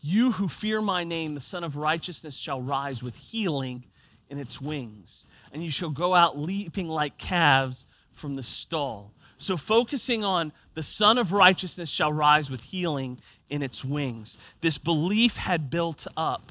you 0.00 0.32
who 0.32 0.48
fear 0.48 0.82
my 0.82 1.04
name, 1.04 1.34
the 1.34 1.40
Sun 1.40 1.62
of 1.62 1.76
Righteousness 1.76 2.36
shall 2.36 2.60
rise 2.60 3.04
with 3.04 3.14
healing 3.14 3.84
in 4.28 4.40
its 4.40 4.60
wings, 4.60 5.24
and 5.52 5.62
you 5.62 5.70
shall 5.70 5.90
go 5.90 6.12
out 6.12 6.36
leaping 6.36 6.88
like 6.88 7.18
calves 7.18 7.84
from 8.14 8.34
the 8.34 8.42
stall. 8.42 9.12
So, 9.38 9.56
focusing 9.56 10.24
on 10.24 10.50
the 10.74 10.82
Sun 10.82 11.18
of 11.18 11.30
Righteousness 11.30 11.88
shall 11.88 12.12
rise 12.12 12.50
with 12.50 12.62
healing 12.62 13.20
in 13.48 13.62
its 13.62 13.84
wings. 13.84 14.38
This 14.60 14.76
belief 14.76 15.36
had 15.36 15.70
built 15.70 16.08
up 16.16 16.50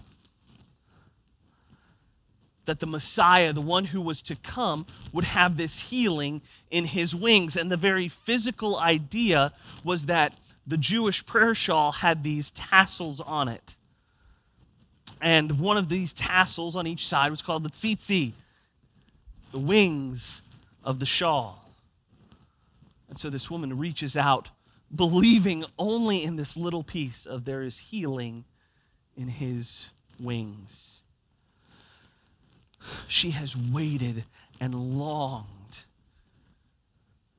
that 2.65 2.79
the 2.79 2.88
Messiah, 2.88 3.51
the 3.53 3.62
one 3.62 3.86
who 3.86 4.01
was 4.01 4.22
to 4.24 4.36
come, 4.36 4.86
would 5.12 5.25
have 5.25 5.58
this 5.58 5.79
healing 5.79 6.41
in 6.72 6.86
his 6.86 7.13
wings. 7.13 7.58
And 7.58 7.72
the 7.72 7.77
very 7.77 8.08
physical 8.08 8.77
idea 8.77 9.53
was 9.84 10.05
that 10.05 10.39
the 10.65 10.77
Jewish 10.77 11.25
prayer 11.25 11.53
shawl 11.53 11.91
had 11.91 12.24
these 12.24 12.51
tassels 12.51 13.20
on 13.20 13.48
it. 13.50 13.75
And 15.22 15.60
one 15.60 15.77
of 15.77 15.89
these 15.89 16.13
tassels 16.13 16.75
on 16.75 16.88
each 16.88 17.08
side 17.08 17.32
was 17.32 17.41
called 17.41 17.63
the 17.63 17.70
tzitzi, 17.70 18.34
the 19.51 19.60
wings 19.60 20.41
of 20.84 21.00
the 21.00 21.05
shawl. 21.05 21.70
And 23.10 23.17
so 23.20 23.29
this 23.29 23.50
woman 23.50 23.77
reaches 23.77 24.17
out, 24.17 24.50
believing 24.93 25.65
only 25.77 26.24
in 26.24 26.36
this 26.36 26.58
little 26.58 26.84
piece 26.84 27.25
of 27.25 27.46
there 27.46 27.62
is 27.62 27.77
healing 27.77 28.43
in 29.15 29.27
his 29.27 29.86
wings. 30.20 31.02
She 33.07 33.31
has 33.31 33.55
waited 33.55 34.25
and 34.59 34.97
longed 34.97 35.47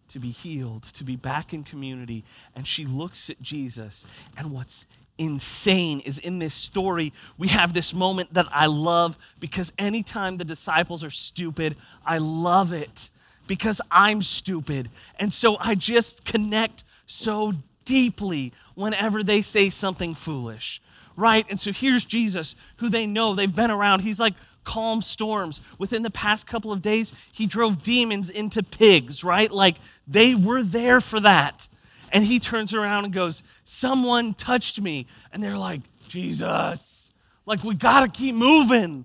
to 0.09 0.19
be 0.21 0.31
healed, 0.31 0.85
to 0.85 1.03
be 1.03 1.17
back 1.17 1.53
in 1.53 1.65
community. 1.65 2.25
And 2.55 2.67
she 2.67 2.85
looks 2.85 3.29
at 3.29 3.43
Jesus. 3.43 4.07
And 4.37 4.53
what's 4.53 4.87
insane 5.19 6.01
is 6.01 6.19
in 6.19 6.39
this 6.39 6.55
story, 6.55 7.13
we 7.39 7.49
have 7.49 7.75
this 7.75 7.93
moment 7.93 8.35
that 8.35 8.47
I 8.51 8.67
love 8.67 9.17
because 9.41 9.73
anytime 9.79 10.37
the 10.37 10.45
disciples 10.45 11.03
are 11.03 11.11
stupid, 11.11 11.77
I 12.05 12.19
love 12.19 12.73
it 12.73 13.11
because 13.47 13.81
I'm 13.91 14.23
stupid. 14.23 14.91
And 15.19 15.33
so 15.33 15.57
I 15.59 15.75
just 15.75 16.25
connect 16.25 16.85
so 17.07 17.53
deeply 17.85 18.53
whenever 18.75 19.23
they 19.23 19.43
say 19.43 19.71
something 19.71 20.15
foolish, 20.15 20.81
right? 21.17 21.47
And 21.51 21.61
so 21.61 21.73
here's 21.73 22.05
Jesus, 22.05 22.57
who 22.77 22.89
they 22.89 23.07
know, 23.07 23.35
they've 23.35 23.55
been 23.55 23.71
around. 23.71 24.01
He's 24.01 24.21
like 24.21 24.35
calm 24.65 25.03
storms. 25.03 25.61
Within 25.79 26.03
the 26.03 26.11
past 26.11 26.47
couple 26.47 26.73
of 26.73 26.83
days, 26.83 27.13
he 27.33 27.47
drove 27.47 27.83
demons 27.83 28.31
into 28.31 28.63
pigs, 28.63 29.23
right? 29.23 29.51
Like 29.51 29.77
they 30.07 30.35
were 30.35 30.63
there 30.63 31.01
for 31.01 31.21
that. 31.21 31.69
And 32.11 32.25
he 32.25 32.39
turns 32.39 32.73
around 32.75 33.05
and 33.05 33.13
goes, 33.13 33.43
Someone 33.65 34.35
touched 34.35 34.81
me. 34.81 35.07
And 35.33 35.43
they're 35.43 35.59
like, 35.59 35.81
Jesus, 36.09 37.13
like 37.47 37.65
we 37.65 37.75
got 37.75 38.01
to 38.01 38.09
keep 38.09 38.35
moving. 38.35 39.05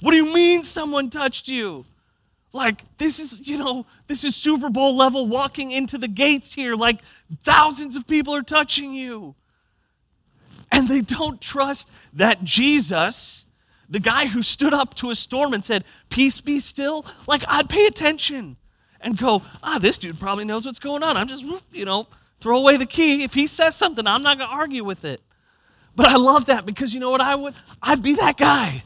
What 0.00 0.10
do 0.10 0.16
you 0.16 0.32
mean 0.32 0.64
someone 0.64 1.10
touched 1.10 1.48
you? 1.48 1.84
Like, 2.54 2.84
this 2.98 3.18
is, 3.18 3.46
you 3.48 3.58
know, 3.58 3.84
this 4.06 4.22
is 4.22 4.36
Super 4.36 4.70
Bowl 4.70 4.96
level 4.96 5.26
walking 5.26 5.72
into 5.72 5.98
the 5.98 6.06
gates 6.06 6.54
here. 6.54 6.76
Like, 6.76 7.00
thousands 7.44 7.96
of 7.96 8.06
people 8.06 8.32
are 8.32 8.42
touching 8.42 8.94
you. 8.94 9.34
And 10.70 10.88
they 10.88 11.00
don't 11.00 11.40
trust 11.40 11.90
that 12.12 12.44
Jesus, 12.44 13.43
the 13.88 14.00
guy 14.00 14.26
who 14.26 14.42
stood 14.42 14.72
up 14.72 14.94
to 14.94 15.10
a 15.10 15.14
storm 15.14 15.54
and 15.54 15.64
said, 15.64 15.84
Peace 16.10 16.40
be 16.40 16.60
still, 16.60 17.04
like, 17.26 17.44
I'd 17.48 17.68
pay 17.68 17.86
attention 17.86 18.56
and 19.00 19.16
go, 19.18 19.42
ah, 19.62 19.78
this 19.78 19.98
dude 19.98 20.18
probably 20.18 20.44
knows 20.44 20.64
what's 20.64 20.78
going 20.78 21.02
on. 21.02 21.16
I'm 21.16 21.28
just, 21.28 21.44
you 21.72 21.84
know, 21.84 22.08
throw 22.40 22.56
away 22.56 22.76
the 22.76 22.86
key. 22.86 23.22
If 23.22 23.34
he 23.34 23.46
says 23.46 23.76
something, 23.76 24.06
I'm 24.06 24.22
not 24.22 24.38
going 24.38 24.48
to 24.48 24.56
argue 24.56 24.82
with 24.82 25.04
it. 25.04 25.20
But 25.94 26.08
I 26.08 26.16
love 26.16 26.46
that 26.46 26.66
because 26.66 26.92
you 26.92 27.00
know 27.00 27.10
what 27.10 27.20
I 27.20 27.34
would? 27.34 27.54
I'd 27.82 28.02
be 28.02 28.14
that 28.14 28.36
guy. 28.36 28.84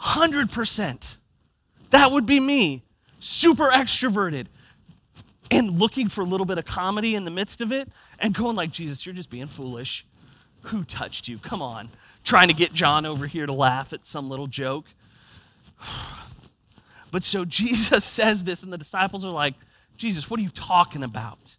100%. 0.00 1.16
That 1.90 2.10
would 2.10 2.26
be 2.26 2.40
me. 2.40 2.82
Super 3.20 3.70
extroverted 3.70 4.46
and 5.50 5.78
looking 5.78 6.08
for 6.08 6.22
a 6.22 6.24
little 6.24 6.46
bit 6.46 6.58
of 6.58 6.64
comedy 6.64 7.14
in 7.14 7.24
the 7.24 7.30
midst 7.30 7.60
of 7.60 7.72
it 7.72 7.88
and 8.18 8.34
going 8.34 8.56
like, 8.56 8.72
Jesus, 8.72 9.06
you're 9.06 9.14
just 9.14 9.30
being 9.30 9.46
foolish. 9.46 10.04
Who 10.62 10.84
touched 10.84 11.28
you? 11.28 11.38
Come 11.38 11.62
on. 11.62 11.88
Trying 12.24 12.48
to 12.48 12.54
get 12.54 12.72
John 12.72 13.04
over 13.04 13.26
here 13.26 13.46
to 13.46 13.52
laugh 13.52 13.92
at 13.92 14.06
some 14.06 14.28
little 14.28 14.46
joke. 14.46 14.86
But 17.10 17.22
so 17.22 17.44
Jesus 17.44 18.04
says 18.06 18.44
this, 18.44 18.62
and 18.62 18.72
the 18.72 18.78
disciples 18.78 19.22
are 19.22 19.30
like, 19.30 19.52
Jesus, 19.98 20.30
what 20.30 20.40
are 20.40 20.42
you 20.42 20.48
talking 20.48 21.02
about? 21.02 21.56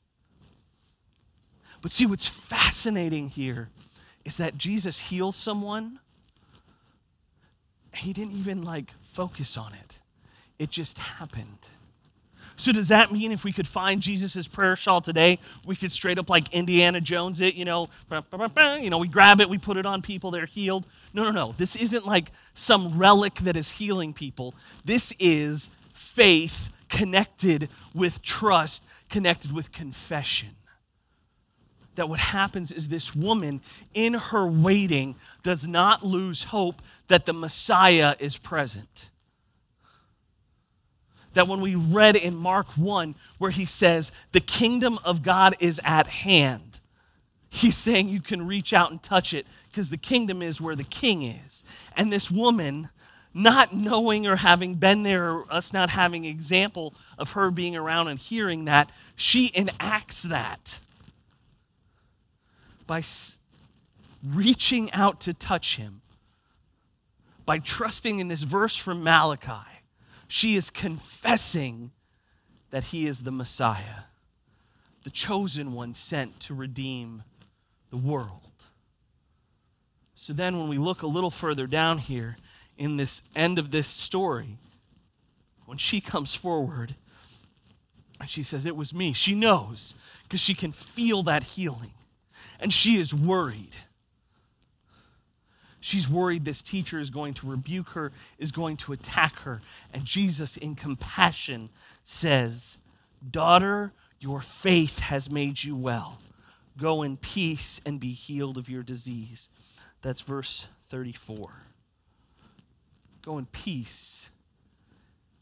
But 1.83 1.91
see, 1.91 2.05
what's 2.07 2.25
fascinating 2.25 3.29
here 3.29 3.69
is 4.25 4.37
that 4.37 4.57
Jesus 4.57 4.99
heals 4.99 5.35
someone. 5.35 5.99
He 7.93 8.13
didn't 8.13 8.33
even 8.33 8.63
like 8.63 8.91
focus 9.13 9.57
on 9.57 9.73
it. 9.73 9.99
It 10.57 10.71
just 10.71 10.97
happened. 10.97 11.59
So 12.55 12.71
does 12.71 12.89
that 12.89 13.11
mean 13.11 13.31
if 13.31 13.43
we 13.43 13.51
could 13.51 13.67
find 13.67 14.01
Jesus' 14.01 14.47
prayer 14.47 14.75
shawl 14.75 15.01
today, 15.01 15.39
we 15.65 15.75
could 15.75 15.91
straight 15.91 16.19
up 16.19 16.29
like 16.29 16.53
Indiana 16.53 17.01
Jones 17.01 17.41
it, 17.41 17.55
you 17.55 17.65
know, 17.65 17.89
you 18.11 18.89
know, 18.89 18.97
we 18.97 19.07
grab 19.07 19.41
it, 19.41 19.49
we 19.49 19.57
put 19.57 19.77
it 19.77 19.85
on 19.85 20.01
people, 20.01 20.31
they're 20.31 20.45
healed. 20.45 20.85
No, 21.13 21.23
no, 21.23 21.31
no. 21.31 21.55
This 21.57 21.75
isn't 21.75 22.05
like 22.05 22.31
some 22.53 22.97
relic 22.97 23.35
that 23.41 23.57
is 23.57 23.71
healing 23.71 24.13
people. 24.13 24.53
This 24.85 25.13
is 25.19 25.69
faith 25.93 26.69
connected 26.89 27.69
with 27.93 28.21
trust, 28.21 28.83
connected 29.09 29.51
with 29.51 29.71
confession 29.71 30.55
that 31.95 32.09
what 32.09 32.19
happens 32.19 32.71
is 32.71 32.87
this 32.87 33.15
woman, 33.15 33.61
in 33.93 34.13
her 34.13 34.47
waiting, 34.47 35.15
does 35.43 35.67
not 35.67 36.05
lose 36.05 36.45
hope 36.45 36.81
that 37.07 37.25
the 37.25 37.33
Messiah 37.33 38.15
is 38.19 38.37
present. 38.37 39.09
That 41.33 41.47
when 41.47 41.61
we 41.61 41.75
read 41.75 42.15
in 42.15 42.35
Mark 42.35 42.67
1, 42.77 43.15
where 43.37 43.51
he 43.51 43.65
says, 43.65 44.11
the 44.31 44.39
kingdom 44.39 44.99
of 45.03 45.23
God 45.23 45.55
is 45.59 45.79
at 45.83 46.07
hand, 46.07 46.79
he's 47.49 47.77
saying 47.77 48.09
you 48.09 48.21
can 48.21 48.45
reach 48.45 48.73
out 48.73 48.91
and 48.91 49.01
touch 49.01 49.33
it 49.33 49.47
because 49.69 49.89
the 49.89 49.97
kingdom 49.97 50.41
is 50.41 50.61
where 50.61 50.75
the 50.75 50.83
king 50.83 51.23
is. 51.23 51.63
And 51.97 52.13
this 52.13 52.29
woman, 52.29 52.89
not 53.33 53.75
knowing 53.75 54.27
or 54.27 54.35
having 54.35 54.75
been 54.75 55.01
there, 55.03 55.31
or 55.31 55.51
us 55.51 55.73
not 55.73 55.89
having 55.89 56.25
example 56.25 56.93
of 57.17 57.31
her 57.31 57.49
being 57.49 57.75
around 57.75 58.07
and 58.07 58.19
hearing 58.19 58.65
that, 58.65 58.91
she 59.15 59.51
enacts 59.55 60.23
that 60.23 60.79
by 62.85 62.99
s- 62.99 63.39
reaching 64.23 64.91
out 64.91 65.19
to 65.21 65.33
touch 65.33 65.77
him, 65.77 66.01
by 67.45 67.57
trusting 67.57 68.19
in 68.19 68.27
this 68.27 68.43
verse 68.43 68.75
from 68.75 69.03
Malachi. 69.03 69.72
She 70.33 70.55
is 70.55 70.71
confessing 70.71 71.91
that 72.71 72.85
he 72.85 73.05
is 73.05 73.21
the 73.21 73.31
Messiah, 73.31 74.05
the 75.03 75.11
chosen 75.11 75.73
one 75.73 75.93
sent 75.93 76.39
to 76.39 76.55
redeem 76.55 77.21
the 77.91 77.97
world. 77.97 78.63
So 80.15 80.33
then, 80.33 80.57
when 80.57 80.69
we 80.69 80.79
look 80.79 81.03
a 81.03 81.07
little 81.07 81.29
further 81.29 81.67
down 81.67 81.99
here 81.99 82.37
in 82.79 82.97
this 82.97 83.21
end 83.35 83.59
of 83.59 83.69
this 83.69 83.87
story, 83.87 84.57
when 85.67 85.77
she 85.77 86.01
comes 86.01 86.33
forward 86.33 86.95
and 88.19 88.27
she 88.27 88.41
says, 88.41 88.65
It 88.65 88.75
was 88.75 88.91
me, 88.91 89.13
she 89.13 89.35
knows 89.35 89.93
because 90.23 90.39
she 90.41 90.55
can 90.55 90.71
feel 90.71 91.21
that 91.21 91.43
healing 91.43 91.93
and 92.59 92.73
she 92.73 92.97
is 92.97 93.13
worried. 93.13 93.75
She's 95.85 96.07
worried 96.07 96.45
this 96.45 96.61
teacher 96.61 96.97
is 96.97 97.09
going 97.09 97.33
to 97.33 97.49
rebuke 97.49 97.89
her, 97.89 98.13
is 98.39 98.53
going 98.53 98.77
to 98.77 98.93
attack 98.93 99.39
her. 99.39 99.61
And 99.91 100.05
Jesus, 100.05 100.55
in 100.55 100.75
compassion, 100.75 101.71
says, 102.05 102.77
Daughter, 103.29 103.91
your 104.17 104.39
faith 104.39 104.99
has 104.99 105.29
made 105.29 105.61
you 105.61 105.75
well. 105.75 106.19
Go 106.77 107.03
in 107.03 107.17
peace 107.17 107.81
and 107.85 107.99
be 107.99 108.13
healed 108.13 108.57
of 108.57 108.69
your 108.69 108.81
disease. 108.81 109.49
That's 110.01 110.21
verse 110.21 110.67
34. 110.89 111.51
Go 113.21 113.37
in 113.37 113.45
peace 113.47 114.29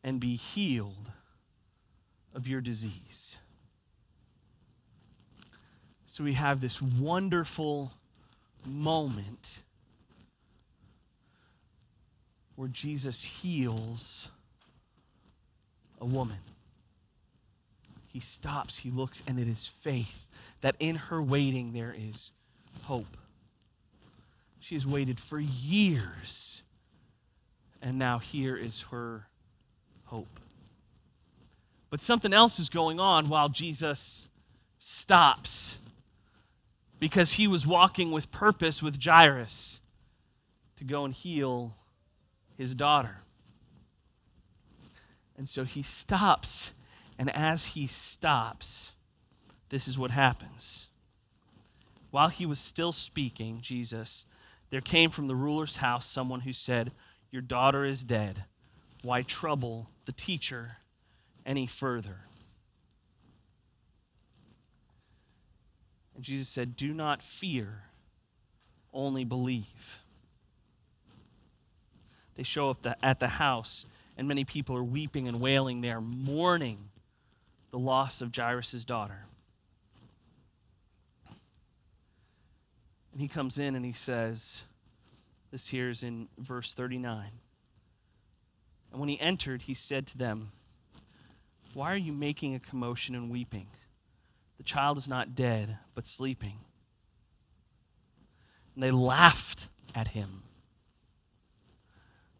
and 0.03 0.19
be 0.19 0.37
healed 0.37 1.11
of 2.33 2.47
your 2.47 2.61
disease. 2.61 3.37
So 6.07 6.23
we 6.23 6.33
have 6.33 6.61
this 6.61 6.81
wonderful 6.81 7.91
moment 8.65 9.61
where 12.61 12.69
Jesus 12.69 13.23
heals 13.23 14.29
a 15.99 16.05
woman. 16.05 16.37
He 18.05 18.19
stops, 18.19 18.77
he 18.77 18.91
looks, 18.91 19.23
and 19.25 19.39
it 19.39 19.47
is 19.47 19.71
faith 19.81 20.27
that 20.61 20.75
in 20.79 20.95
her 20.95 21.19
waiting 21.23 21.73
there 21.73 21.95
is 21.97 22.29
hope. 22.83 23.17
She 24.59 24.75
has 24.75 24.85
waited 24.85 25.19
for 25.19 25.39
years, 25.39 26.61
and 27.81 27.97
now 27.97 28.19
here 28.19 28.55
is 28.55 28.81
her 28.91 29.25
hope. 30.03 30.39
But 31.89 31.99
something 31.99 32.31
else 32.31 32.59
is 32.59 32.69
going 32.69 32.99
on 32.99 33.27
while 33.27 33.49
Jesus 33.49 34.27
stops 34.77 35.79
because 36.99 37.31
he 37.31 37.47
was 37.47 37.65
walking 37.65 38.11
with 38.11 38.31
purpose 38.31 38.83
with 38.83 39.03
Jairus 39.03 39.81
to 40.77 40.83
go 40.83 41.05
and 41.05 41.15
heal 41.15 41.73
his 42.61 42.75
daughter. 42.75 43.17
And 45.35 45.49
so 45.49 45.63
he 45.63 45.81
stops, 45.81 46.73
and 47.17 47.35
as 47.35 47.65
he 47.65 47.87
stops, 47.87 48.91
this 49.69 49.87
is 49.87 49.97
what 49.97 50.11
happens. 50.11 50.87
While 52.11 52.29
he 52.29 52.45
was 52.45 52.59
still 52.59 52.91
speaking, 52.91 53.59
Jesus, 53.61 54.25
there 54.69 54.81
came 54.81 55.09
from 55.09 55.27
the 55.27 55.35
ruler's 55.35 55.77
house 55.77 56.05
someone 56.05 56.41
who 56.41 56.53
said, 56.53 56.91
Your 57.31 57.41
daughter 57.41 57.83
is 57.83 58.03
dead. 58.03 58.43
Why 59.01 59.23
trouble 59.23 59.89
the 60.05 60.11
teacher 60.11 60.77
any 61.45 61.65
further? 61.65 62.19
And 66.13 66.23
Jesus 66.23 66.47
said, 66.47 66.75
Do 66.75 66.93
not 66.93 67.23
fear, 67.23 67.85
only 68.93 69.23
believe. 69.23 70.00
They 72.35 72.43
show 72.43 72.69
up 72.69 72.81
the, 72.81 73.03
at 73.05 73.19
the 73.19 73.27
house, 73.27 73.85
and 74.17 74.27
many 74.27 74.43
people 74.43 74.75
are 74.75 74.83
weeping 74.83 75.27
and 75.27 75.39
wailing 75.39 75.81
They 75.81 75.91
are 75.91 76.01
mourning 76.01 76.89
the 77.71 77.79
loss 77.79 78.21
of 78.21 78.35
Jairus' 78.35 78.85
daughter. 78.85 79.25
And 83.11 83.21
he 83.21 83.27
comes 83.27 83.57
in 83.57 83.75
and 83.75 83.85
he 83.85 83.93
says, 83.93 84.61
This 85.51 85.67
here 85.67 85.89
is 85.89 86.03
in 86.03 86.27
verse 86.37 86.73
39. 86.73 87.29
And 88.91 88.99
when 88.99 89.09
he 89.09 89.19
entered, 89.19 89.63
he 89.63 89.73
said 89.73 90.07
to 90.07 90.17
them, 90.17 90.51
Why 91.73 91.91
are 91.91 91.97
you 91.97 92.13
making 92.13 92.55
a 92.55 92.59
commotion 92.59 93.15
and 93.15 93.29
weeping? 93.29 93.67
The 94.57 94.63
child 94.63 94.97
is 94.97 95.07
not 95.07 95.35
dead, 95.35 95.77
but 95.95 96.05
sleeping. 96.05 96.59
And 98.75 98.83
they 98.83 98.91
laughed 98.91 99.67
at 99.95 100.09
him. 100.09 100.43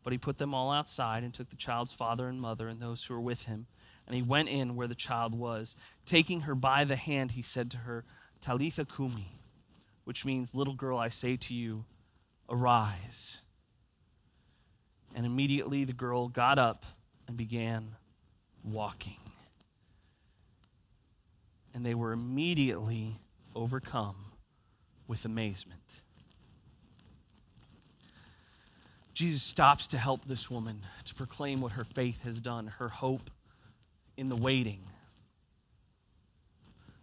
But 0.04 0.14
he 0.14 0.18
put 0.18 0.38
them 0.38 0.54
all 0.54 0.72
outside 0.72 1.24
and 1.24 1.34
took 1.34 1.50
the 1.50 1.56
child's 1.56 1.94
father 1.94 2.28
and 2.28 2.42
mother 2.42 2.68
and 2.68 2.82
those 2.82 3.04
who 3.04 3.14
were 3.14 3.22
with 3.22 3.44
him. 3.44 3.68
And 4.08 4.16
he 4.16 4.22
went 4.22 4.50
in 4.50 4.76
where 4.76 4.88
the 4.88 4.96
child 4.96 5.36
was. 5.36 5.76
Taking 6.06 6.42
her 6.42 6.56
by 6.56 6.84
the 6.84 6.96
hand, 6.96 7.32
he 7.32 7.42
said 7.42 7.70
to 7.72 7.78
her, 7.78 8.04
Talitha 8.42 8.86
Kumi, 8.86 9.40
which 10.04 10.26
means, 10.26 10.56
Little 10.56 10.74
girl, 10.74 10.98
I 10.98 11.10
say 11.10 11.38
to 11.38 11.54
you, 11.54 11.86
arise. 12.50 13.42
And 15.14 15.26
immediately 15.26 15.84
the 15.84 15.94
girl 15.94 16.28
got 16.28 16.58
up 16.58 16.86
and 17.28 17.38
began 17.38 17.96
walking 18.64 19.18
and 21.74 21.86
they 21.86 21.96
were 21.96 22.12
immediately 22.12 23.20
overcome 23.56 24.16
with 25.08 25.26
amazement. 25.26 26.02
Jesus 29.14 29.44
stops 29.44 29.88
to 29.88 29.98
help 29.98 30.26
this 30.26 30.50
woman 30.50 30.84
to 31.06 31.14
proclaim 31.14 31.62
what 31.62 31.74
her 31.74 31.84
faith 31.84 32.22
has 32.24 32.40
done, 32.40 32.68
her 32.80 32.90
hope 32.90 33.30
in 34.16 34.30
the 34.30 34.36
waiting. 34.36 34.82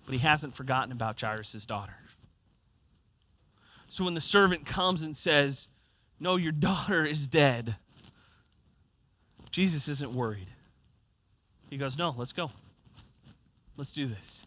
But 0.07 0.15
he 0.15 0.21
hasn't 0.21 0.57
forgotten 0.57 0.91
about 0.91 1.21
Jairus' 1.21 1.67
daughter. 1.67 1.97
So 3.89 4.05
when 4.05 4.15
the 4.15 4.21
servant 4.21 4.65
comes 4.65 5.03
and 5.03 5.17
says, 5.17 5.69
No, 6.19 6.37
your 6.37 6.53
daughter 6.53 7.05
is 7.05 7.27
dead, 7.27 7.77
Jesus 9.51 9.89
isn't 9.89 10.13
worried. 10.13 10.49
He 11.71 11.77
goes, 11.77 11.99
No, 11.99 12.15
let's 12.17 12.33
go. 12.33 12.51
Let's 13.77 13.93
do 13.93 14.09
this 14.09 14.43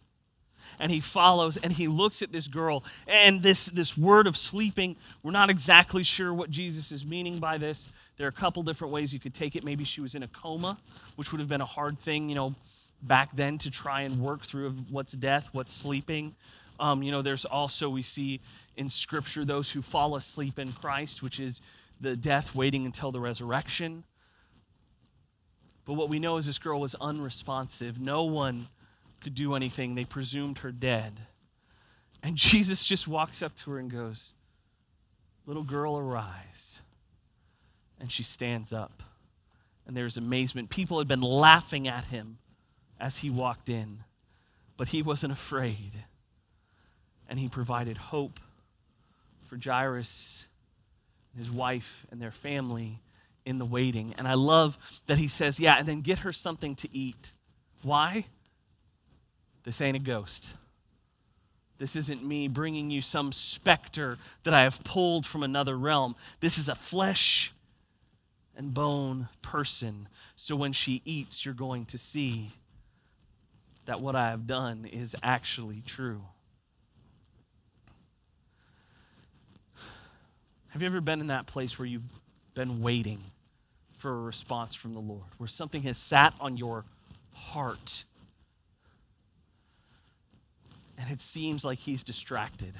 and 0.78 0.90
he 0.90 1.00
follows 1.00 1.56
and 1.56 1.72
he 1.72 1.88
looks 1.88 2.22
at 2.22 2.32
this 2.32 2.48
girl. 2.48 2.84
And 3.06 3.42
this 3.42 3.66
this 3.66 3.96
word 3.96 4.26
of 4.26 4.36
sleeping 4.36 4.96
we're 5.22 5.30
not 5.30 5.50
exactly 5.50 6.02
sure 6.02 6.32
what 6.32 6.50
jesus 6.50 6.92
is 6.92 7.04
meaning 7.04 7.38
by 7.38 7.58
this. 7.58 7.88
There 8.16 8.26
are 8.26 8.30
a 8.30 8.32
couple 8.32 8.62
different 8.62 8.92
ways 8.92 9.12
you 9.12 9.20
could 9.20 9.34
take 9.34 9.56
it. 9.56 9.64
Maybe 9.64 9.84
she 9.84 10.00
was 10.00 10.14
in 10.14 10.22
a 10.22 10.28
coma 10.28 10.78
which 11.16 11.32
would 11.32 11.40
have 11.40 11.48
been 11.48 11.60
a 11.60 11.66
hard 11.66 11.98
thing 12.00 12.28
you 12.28 12.34
know 12.34 12.54
back 13.02 13.30
then 13.34 13.58
to 13.58 13.70
try 13.70 14.02
and 14.02 14.20
work 14.20 14.44
through 14.44 14.72
what's 14.90 15.12
death 15.12 15.48
what's 15.52 15.72
sleeping. 15.72 16.34
Um, 16.80 17.02
you 17.02 17.12
know 17.12 17.22
there's 17.22 17.44
also 17.44 17.88
we 17.88 18.02
see 18.02 18.40
in 18.76 18.88
scripture 18.88 19.44
those 19.44 19.70
who 19.70 19.82
fall 19.82 20.16
asleep 20.16 20.58
in 20.58 20.72
christ 20.72 21.22
which 21.22 21.38
is 21.38 21.60
the 22.02 22.16
death 22.16 22.54
waiting 22.54 22.84
until 22.84 23.12
the 23.12 23.20
resurrection. 23.20 24.04
But 25.84 25.94
what 25.94 26.08
we 26.08 26.18
know 26.18 26.36
is 26.36 26.46
this 26.46 26.58
girl 26.58 26.80
was 26.80 26.94
unresponsive. 27.00 28.00
No 28.00 28.24
one 28.24 28.68
could 29.22 29.34
do 29.34 29.54
anything. 29.54 29.94
They 29.94 30.04
presumed 30.04 30.58
her 30.58 30.72
dead. 30.72 31.20
And 32.22 32.36
Jesus 32.36 32.84
just 32.84 33.08
walks 33.08 33.42
up 33.42 33.56
to 33.58 33.70
her 33.72 33.78
and 33.78 33.90
goes, 33.90 34.34
Little 35.46 35.64
girl, 35.64 35.98
arise. 35.98 36.80
And 37.98 38.10
she 38.10 38.22
stands 38.22 38.72
up. 38.72 39.02
And 39.86 39.96
there's 39.96 40.16
amazement. 40.16 40.70
People 40.70 40.98
had 40.98 41.08
been 41.08 41.20
laughing 41.20 41.88
at 41.88 42.04
him 42.04 42.38
as 43.00 43.18
he 43.18 43.30
walked 43.30 43.68
in, 43.68 43.98
but 44.76 44.88
he 44.88 45.02
wasn't 45.02 45.32
afraid. 45.32 46.04
And 47.28 47.38
he 47.38 47.48
provided 47.48 47.96
hope 47.96 48.38
for 49.48 49.58
Jairus, 49.62 50.46
his 51.36 51.50
wife, 51.50 52.06
and 52.10 52.22
their 52.22 52.30
family 52.30 53.00
in 53.44 53.58
the 53.58 53.64
waiting. 53.64 54.14
And 54.16 54.28
I 54.28 54.34
love 54.34 54.78
that 55.08 55.18
he 55.18 55.26
says, 55.28 55.58
Yeah, 55.58 55.76
and 55.78 55.86
then 55.86 56.00
get 56.00 56.20
her 56.20 56.32
something 56.32 56.76
to 56.76 56.96
eat. 56.96 57.32
Why? 57.82 58.26
This 59.64 59.80
ain't 59.80 59.96
a 59.96 60.00
ghost. 60.00 60.54
This 61.78 61.96
isn't 61.96 62.24
me 62.24 62.48
bringing 62.48 62.90
you 62.90 63.02
some 63.02 63.32
specter 63.32 64.18
that 64.44 64.54
I 64.54 64.62
have 64.62 64.84
pulled 64.84 65.26
from 65.26 65.42
another 65.42 65.76
realm. 65.76 66.14
This 66.40 66.58
is 66.58 66.68
a 66.68 66.74
flesh 66.74 67.52
and 68.56 68.72
bone 68.72 69.28
person. 69.40 70.08
So 70.36 70.54
when 70.54 70.72
she 70.72 71.02
eats, 71.04 71.44
you're 71.44 71.54
going 71.54 71.86
to 71.86 71.98
see 71.98 72.52
that 73.86 74.00
what 74.00 74.14
I 74.14 74.30
have 74.30 74.46
done 74.46 74.84
is 74.84 75.16
actually 75.22 75.82
true. 75.84 76.22
Have 80.68 80.82
you 80.82 80.86
ever 80.86 81.00
been 81.00 81.20
in 81.20 81.26
that 81.26 81.46
place 81.46 81.78
where 81.78 81.86
you've 81.86 82.02
been 82.54 82.80
waiting 82.80 83.24
for 83.98 84.10
a 84.10 84.20
response 84.20 84.74
from 84.74 84.94
the 84.94 85.00
Lord, 85.00 85.26
where 85.38 85.48
something 85.48 85.82
has 85.82 85.98
sat 85.98 86.34
on 86.40 86.56
your 86.56 86.84
heart 87.32 88.04
and 91.02 91.10
it 91.10 91.20
seems 91.20 91.64
like 91.64 91.80
he's 91.80 92.04
distracted. 92.04 92.74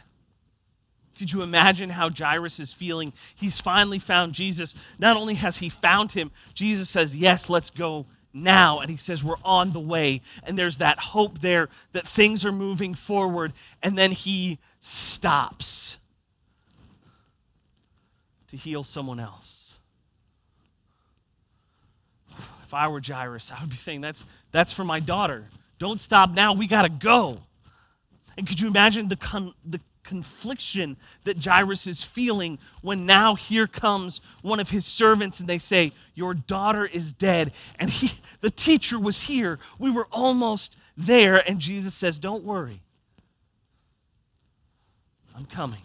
Could 1.18 1.32
you 1.32 1.42
imagine 1.42 1.90
how 1.90 2.08
Jairus 2.08 2.60
is 2.60 2.72
feeling? 2.72 3.12
He's 3.34 3.60
finally 3.60 3.98
found 3.98 4.32
Jesus. 4.32 4.74
Not 4.98 5.16
only 5.16 5.34
has 5.34 5.58
he 5.58 5.68
found 5.68 6.12
him, 6.12 6.30
Jesus 6.54 6.88
says, 6.88 7.16
Yes, 7.16 7.50
let's 7.50 7.70
go 7.70 8.06
now. 8.32 8.78
And 8.78 8.90
he 8.90 8.96
says, 8.96 9.24
We're 9.24 9.34
on 9.44 9.72
the 9.72 9.80
way. 9.80 10.22
And 10.44 10.56
there's 10.56 10.78
that 10.78 10.98
hope 10.98 11.40
there 11.40 11.68
that 11.92 12.06
things 12.06 12.46
are 12.46 12.52
moving 12.52 12.94
forward. 12.94 13.52
And 13.82 13.98
then 13.98 14.12
he 14.12 14.58
stops 14.78 15.98
to 18.48 18.56
heal 18.56 18.84
someone 18.84 19.18
else. 19.18 19.74
If 22.64 22.72
I 22.72 22.86
were 22.88 23.02
Jairus, 23.04 23.50
I 23.50 23.60
would 23.60 23.70
be 23.70 23.76
saying, 23.76 24.00
That's, 24.00 24.24
that's 24.52 24.72
for 24.72 24.84
my 24.84 25.00
daughter. 25.00 25.48
Don't 25.78 26.00
stop 26.00 26.30
now. 26.30 26.52
We 26.52 26.68
got 26.68 26.82
to 26.82 26.88
go. 26.88 27.40
And 28.36 28.46
could 28.46 28.60
you 28.60 28.66
imagine 28.66 29.08
the, 29.08 29.16
con- 29.16 29.54
the 29.64 29.80
confliction 30.04 30.96
that 31.24 31.44
Jairus 31.44 31.86
is 31.86 32.02
feeling 32.02 32.58
when 32.80 33.06
now 33.06 33.34
here 33.34 33.66
comes 33.66 34.20
one 34.42 34.60
of 34.60 34.70
his 34.70 34.84
servants 34.84 35.40
and 35.40 35.48
they 35.48 35.58
say, 35.58 35.92
Your 36.14 36.34
daughter 36.34 36.86
is 36.86 37.12
dead. 37.12 37.52
And 37.78 37.90
he, 37.90 38.20
the 38.40 38.50
teacher 38.50 38.98
was 38.98 39.22
here. 39.22 39.58
We 39.78 39.90
were 39.90 40.08
almost 40.10 40.76
there. 40.96 41.48
And 41.48 41.58
Jesus 41.60 41.94
says, 41.94 42.18
Don't 42.18 42.44
worry. 42.44 42.82
I'm 45.34 45.46
coming. 45.46 45.82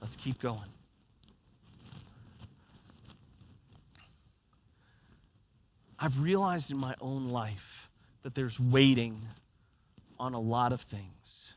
Let's 0.00 0.16
keep 0.16 0.40
going. 0.40 0.60
I've 5.98 6.18
realized 6.18 6.72
in 6.72 6.78
my 6.78 6.96
own 7.00 7.28
life 7.28 7.88
that 8.24 8.34
there's 8.34 8.58
waiting 8.58 9.22
on 10.18 10.34
a 10.34 10.40
lot 10.40 10.72
of 10.72 10.82
things. 10.82 11.54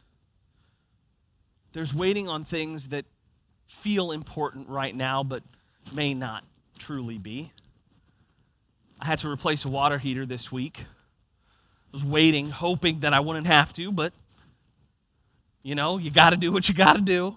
There's 1.74 1.94
waiting 1.94 2.30
on 2.30 2.46
things 2.46 2.90
that 2.90 3.06
feel 3.68 4.12
important 4.12 4.70
right 4.70 4.96
now, 4.96 5.24
but 5.24 5.44
may 5.92 6.14
not 6.14 6.44
truly 6.80 7.18
be. 7.18 7.52
I 9.00 9.06
had 9.06 9.20
to 9.20 9.30
replace 9.30 9.66
a 9.66 9.70
water 9.70 9.98
heater 9.98 10.26
this 10.26 10.52
week. 10.52 10.80
I 10.80 10.86
was 11.92 12.04
waiting, 12.04 12.50
hoping 12.50 13.02
that 13.02 13.14
I 13.14 13.20
wouldn't 13.20 13.48
have 13.48 13.74
to, 13.74 13.92
but 13.92 14.14
you 15.64 15.74
know, 15.74 15.98
you 15.98 16.12
got 16.12 16.30
to 16.30 16.38
do 16.38 16.52
what 16.52 16.70
you 16.70 16.76
got 16.76 16.94
to 16.94 17.02
do. 17.02 17.36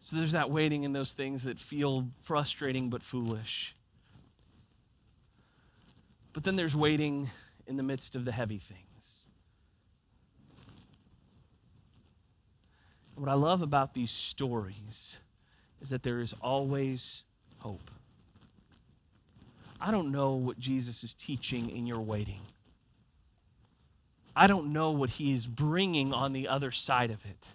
So 0.00 0.16
there's 0.16 0.32
that 0.32 0.50
waiting 0.50 0.82
in 0.82 0.92
those 0.92 1.12
things 1.12 1.44
that 1.44 1.60
feel 1.60 2.08
frustrating 2.24 2.90
but 2.90 3.02
foolish. 3.02 3.75
But 6.36 6.44
then 6.44 6.54
there's 6.54 6.76
waiting 6.76 7.30
in 7.66 7.78
the 7.78 7.82
midst 7.82 8.14
of 8.14 8.26
the 8.26 8.30
heavy 8.30 8.58
things. 8.58 9.26
What 13.14 13.30
I 13.30 13.32
love 13.32 13.62
about 13.62 13.94
these 13.94 14.10
stories 14.10 15.16
is 15.80 15.88
that 15.88 16.02
there 16.02 16.20
is 16.20 16.34
always 16.42 17.22
hope. 17.60 17.90
I 19.80 19.90
don't 19.90 20.12
know 20.12 20.34
what 20.34 20.60
Jesus 20.60 21.02
is 21.02 21.14
teaching 21.14 21.70
in 21.70 21.86
your 21.86 22.00
waiting. 22.00 22.42
I 24.36 24.46
don't 24.46 24.74
know 24.74 24.90
what 24.90 25.08
he 25.08 25.32
is 25.32 25.46
bringing 25.46 26.12
on 26.12 26.34
the 26.34 26.48
other 26.48 26.70
side 26.70 27.10
of 27.10 27.24
it. 27.24 27.46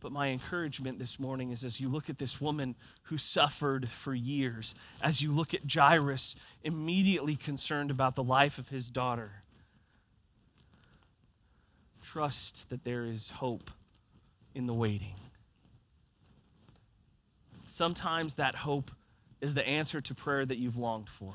But 0.00 0.12
my 0.12 0.28
encouragement 0.28 0.98
this 0.98 1.20
morning 1.20 1.50
is 1.50 1.62
as 1.62 1.78
you 1.78 1.88
look 1.88 2.08
at 2.08 2.18
this 2.18 2.40
woman 2.40 2.74
who 3.04 3.18
suffered 3.18 3.90
for 4.02 4.14
years, 4.14 4.74
as 5.02 5.20
you 5.20 5.30
look 5.30 5.52
at 5.52 5.70
Jairus, 5.70 6.34
immediately 6.64 7.36
concerned 7.36 7.90
about 7.90 8.16
the 8.16 8.22
life 8.22 8.56
of 8.56 8.68
his 8.68 8.88
daughter, 8.88 9.42
trust 12.02 12.66
that 12.70 12.84
there 12.84 13.04
is 13.04 13.28
hope 13.28 13.70
in 14.54 14.66
the 14.66 14.74
waiting. 14.74 15.14
Sometimes 17.68 18.34
that 18.34 18.54
hope 18.56 18.90
is 19.40 19.54
the 19.54 19.66
answer 19.66 20.00
to 20.00 20.14
prayer 20.14 20.44
that 20.44 20.58
you've 20.58 20.76
longed 20.76 21.08
for. 21.08 21.34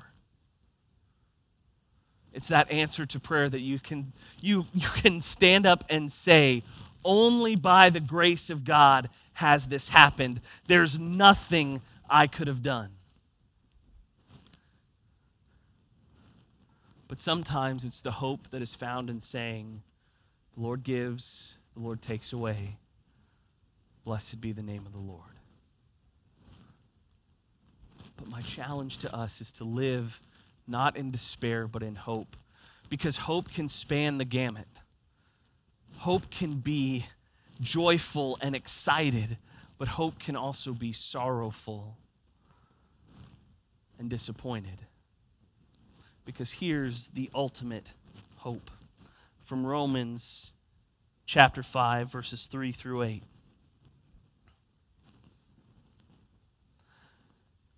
It's 2.34 2.48
that 2.48 2.70
answer 2.70 3.06
to 3.06 3.20
prayer 3.20 3.48
that 3.48 3.62
you 3.62 3.80
can, 3.80 4.12
you, 4.42 4.66
you 4.74 4.90
can 4.90 5.22
stand 5.22 5.66
up 5.66 5.86
and 5.90 6.12
say, 6.12 6.64
only 7.06 7.56
by 7.56 7.90
the 7.90 8.02
grace 8.02 8.50
of 8.50 8.66
God 8.66 9.10
has 9.34 9.68
this 9.68 9.90
happened. 9.90 10.42
There's 10.68 11.00
nothing 11.00 11.82
I 12.10 12.28
could 12.28 12.48
have 12.48 12.64
done. 12.64 12.90
But 17.08 17.20
sometimes 17.20 17.86
it's 17.86 18.02
the 18.02 18.12
hope 18.12 18.50
that 18.52 18.62
is 18.62 18.76
found 18.76 19.10
in 19.10 19.22
saying, 19.22 19.84
The 20.56 20.64
Lord 20.64 20.84
gives, 20.84 21.54
the 21.76 21.82
Lord 21.82 22.02
takes 22.02 22.34
away. 22.34 22.78
Blessed 24.04 24.42
be 24.42 24.52
the 24.52 24.64
name 24.64 24.86
of 24.86 24.92
the 24.92 25.00
Lord. 25.00 25.22
But 28.18 28.28
my 28.28 28.42
challenge 28.42 28.98
to 29.00 29.14
us 29.14 29.42
is 29.42 29.52
to 29.54 29.64
live 29.64 30.20
not 30.68 30.98
in 30.98 31.12
despair, 31.12 31.68
but 31.68 31.84
in 31.84 31.96
hope. 31.96 32.36
Because 32.90 33.18
hope 33.18 33.50
can 33.50 33.68
span 33.68 34.18
the 34.18 34.26
gamut. 34.26 34.68
Hope 35.98 36.30
can 36.30 36.56
be 36.60 37.08
joyful 37.62 38.38
and 38.42 38.56
excited, 38.56 39.38
but 39.78 39.88
hope 39.88 40.20
can 40.20 40.36
also 40.36 40.74
be 40.74 40.94
sorrowful 40.94 41.98
and 43.98 44.10
disappointed. 44.10 44.80
Because 46.26 46.52
here's 46.54 47.08
the 47.14 47.30
ultimate 47.34 47.88
hope 48.38 48.70
from 49.46 49.66
Romans 49.66 50.52
chapter 51.26 51.64
5, 51.64 52.12
verses 52.12 52.48
3 52.48 52.72
through 52.72 53.04
8. 53.04 53.24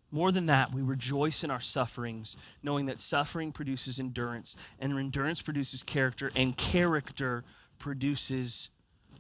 More 0.10 0.32
than 0.32 0.46
that, 0.46 0.74
we 0.74 0.82
rejoice 0.82 1.44
in 1.44 1.52
our 1.52 1.60
sufferings, 1.60 2.38
knowing 2.64 2.86
that 2.86 3.02
suffering 3.02 3.52
produces 3.52 4.00
endurance, 4.00 4.56
and 4.80 4.98
endurance 4.98 5.42
produces 5.42 5.84
character, 5.84 6.32
and 6.36 6.56
character 6.58 7.44
produces 7.80 8.70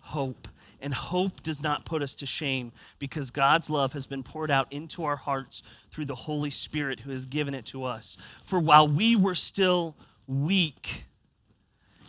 hope. 0.01 0.47
And 0.79 0.93
hope 0.93 1.41
does 1.41 1.61
not 1.61 1.85
put 1.85 2.03
us 2.03 2.13
to 2.15 2.27
shame 2.27 2.71
because 2.99 3.31
God's 3.31 3.69
love 3.69 3.93
has 3.93 4.05
been 4.05 4.21
poured 4.21 4.51
out 4.51 4.71
into 4.71 5.03
our 5.05 5.15
hearts 5.15 5.63
through 5.91 6.05
the 6.05 6.15
Holy 6.15 6.51
Spirit 6.51 6.99
who 6.99 7.11
has 7.11 7.25
given 7.25 7.55
it 7.55 7.65
to 7.67 7.83
us. 7.83 8.15
For 8.45 8.59
while 8.59 8.87
we 8.87 9.15
were 9.15 9.33
still 9.33 9.95
weak, 10.27 11.05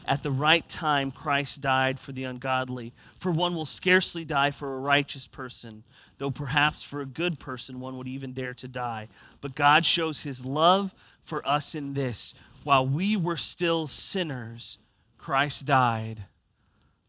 at 0.04 0.22
the 0.22 0.30
right 0.30 0.66
time, 0.68 1.10
Christ 1.10 1.60
died 1.60 2.00
for 2.00 2.12
the 2.12 2.24
ungodly. 2.24 2.94
For 3.18 3.30
one 3.30 3.54
will 3.54 3.66
scarcely 3.66 4.24
die 4.24 4.50
for 4.50 4.74
a 4.74 4.80
righteous 4.80 5.26
person, 5.26 5.84
though 6.16 6.30
perhaps 6.30 6.82
for 6.82 7.00
a 7.00 7.06
good 7.06 7.38
person 7.38 7.78
one 7.78 7.98
would 7.98 8.08
even 8.08 8.32
dare 8.32 8.54
to 8.54 8.68
die. 8.68 9.08
But 9.42 9.54
God 9.54 9.84
shows 9.84 10.22
his 10.22 10.44
love 10.44 10.94
for 11.22 11.46
us 11.46 11.74
in 11.74 11.92
this 11.92 12.34
while 12.64 12.86
we 12.86 13.16
were 13.16 13.36
still 13.36 13.86
sinners, 13.86 14.78
Christ 15.16 15.64
died 15.64 16.24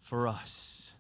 for 0.10 0.28
us. 0.28 0.94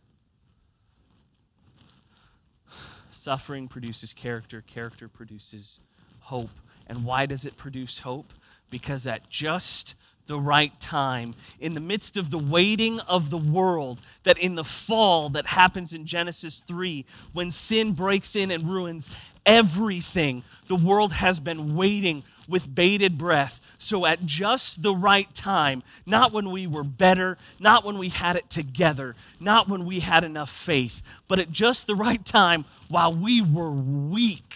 Suffering 3.12 3.68
produces 3.68 4.14
character, 4.14 4.62
character 4.62 5.08
produces 5.08 5.80
hope. 6.20 6.52
And 6.86 7.04
why 7.04 7.26
does 7.26 7.44
it 7.44 7.58
produce 7.58 8.00
hope? 8.00 8.32
Because 8.70 9.08
at 9.08 9.28
just 9.28 9.96
the 10.28 10.40
right 10.40 10.80
time, 10.80 11.34
in 11.60 11.74
the 11.74 11.80
midst 11.80 12.18
of 12.18 12.30
the 12.30 12.38
waiting 12.38 13.00
of 13.02 13.32
the 13.32 13.38
world, 13.38 14.00
that 14.24 14.38
in 14.38 14.54
the 14.54 14.64
fall 14.64 15.30
that 15.32 15.48
happens 15.48 15.92
in 15.92 16.06
Genesis 16.06 16.64
3, 16.68 17.04
when 17.34 17.50
sin 17.50 17.94
breaks 17.94 18.36
in 18.36 18.52
and 18.52 18.70
ruins 18.70 19.10
everything, 19.44 20.44
the 20.68 20.76
world 20.76 21.14
has 21.14 21.40
been 21.40 21.76
waiting 21.76 22.24
with 22.50 22.74
bated 22.74 23.18
breath. 23.18 23.62
So, 23.78 24.06
at 24.06 24.26
just 24.26 24.82
the 24.82 24.96
right 24.96 25.34
time, 25.34 25.84
not 26.06 26.34
when 26.34 26.52
we 26.52 26.68
were 26.68 26.84
better, 26.84 27.38
not 27.60 27.86
when 27.86 27.98
we 27.98 28.10
had 28.10 28.36
it 28.36 28.50
together, 28.50 29.16
not 29.40 29.70
when 29.70 29.86
we 29.86 30.00
had 30.00 30.24
enough 30.24 30.52
faith, 30.52 31.02
but 31.28 31.40
at 31.40 31.52
just 31.52 31.88
the 31.88 31.96
right 31.96 32.26
time, 32.26 32.66
while 32.88 33.14
we 33.14 33.42
were 33.42 33.72
weak, 33.72 34.54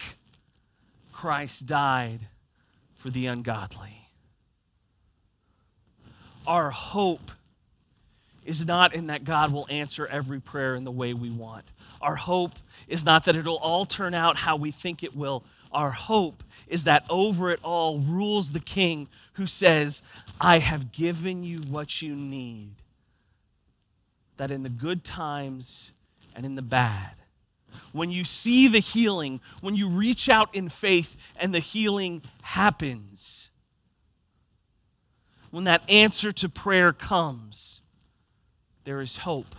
Christ 1.12 1.66
died 1.66 2.28
for 2.98 3.10
the 3.10 3.28
ungodly 3.28 4.04
our 6.48 6.72
hope 6.72 7.32
is 8.46 8.66
not 8.66 8.94
in 8.94 9.08
that 9.08 9.24
God 9.24 9.54
will 9.54 9.68
answer 9.70 10.06
every 10.06 10.40
prayer 10.40 10.76
in 10.76 10.84
the 10.84 10.92
way 10.92 11.14
we 11.14 11.30
want. 11.30 11.66
Our 12.02 12.16
hope 12.16 12.54
is 12.88 13.06
not 13.06 13.26
that 13.26 13.36
it'll 13.36 13.58
all 13.58 13.86
turn 13.86 14.14
out 14.14 14.36
how 14.36 14.58
we 14.58 14.72
think 14.72 15.04
it 15.04 15.16
will. 15.16 15.44
Our 15.74 15.92
hope 15.92 16.44
is 16.68 16.84
that 16.84 17.06
over 17.10 17.52
it 17.52 17.60
all 17.64 18.00
rules 18.00 18.52
the 18.52 18.60
King 18.60 19.08
who 19.34 19.48
says, 19.48 20.02
I 20.40 20.60
have 20.60 20.92
given 20.92 21.44
you 21.44 21.60
what 21.60 22.02
you 22.02 22.16
need. 22.16 22.76
That 24.38 24.52
in 24.52 24.64
the 24.64 24.70
good 24.70 25.04
times 25.04 25.92
and 26.36 26.46
in 26.46 26.56
the 26.56 26.62
bad, 26.62 27.16
when 27.92 28.12
you 28.12 28.26
see 28.26 28.68
the 28.68 28.80
healing, 28.80 29.40
when 29.62 29.76
you 29.76 29.90
reach 29.90 30.30
out 30.30 30.54
in 30.54 30.70
faith 30.70 31.16
and 31.36 31.54
the 31.54 31.60
healing 31.60 32.22
happens, 32.42 33.50
when 35.52 35.66
that 35.66 35.88
answer 35.88 36.32
to 36.32 36.50
prayer 36.50 36.94
comes, 36.94 37.82
there 38.84 39.02
is 39.02 39.18
hope. 39.18 39.56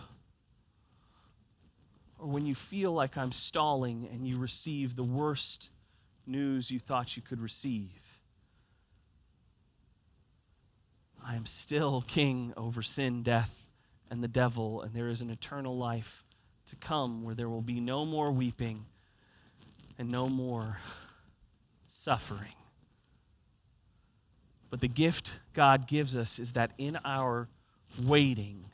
Or 2.18 2.26
when 2.26 2.46
you 2.46 2.54
feel 2.54 2.92
like 2.92 3.16
I'm 3.16 3.32
stalling 3.32 4.08
and 4.12 4.26
you 4.26 4.38
receive 4.38 4.96
the 4.96 5.04
worst 5.04 5.70
news 6.26 6.70
you 6.70 6.78
thought 6.78 7.16
you 7.16 7.22
could 7.22 7.40
receive, 7.40 7.90
I 11.24 11.36
am 11.36 11.46
still 11.46 12.04
king 12.06 12.52
over 12.56 12.82
sin, 12.82 13.22
death, 13.22 13.50
and 14.10 14.22
the 14.22 14.28
devil, 14.28 14.82
and 14.82 14.94
there 14.94 15.08
is 15.08 15.20
an 15.20 15.30
eternal 15.30 15.76
life 15.76 16.22
to 16.66 16.76
come 16.76 17.24
where 17.24 17.34
there 17.34 17.48
will 17.48 17.62
be 17.62 17.80
no 17.80 18.04
more 18.04 18.30
weeping 18.30 18.84
and 19.98 20.10
no 20.10 20.28
more 20.28 20.78
suffering. 21.88 22.54
But 24.70 24.80
the 24.80 24.88
gift 24.88 25.32
God 25.54 25.86
gives 25.86 26.16
us 26.16 26.38
is 26.38 26.52
that 26.52 26.72
in 26.78 26.98
our 27.04 27.48
waiting, 28.02 28.64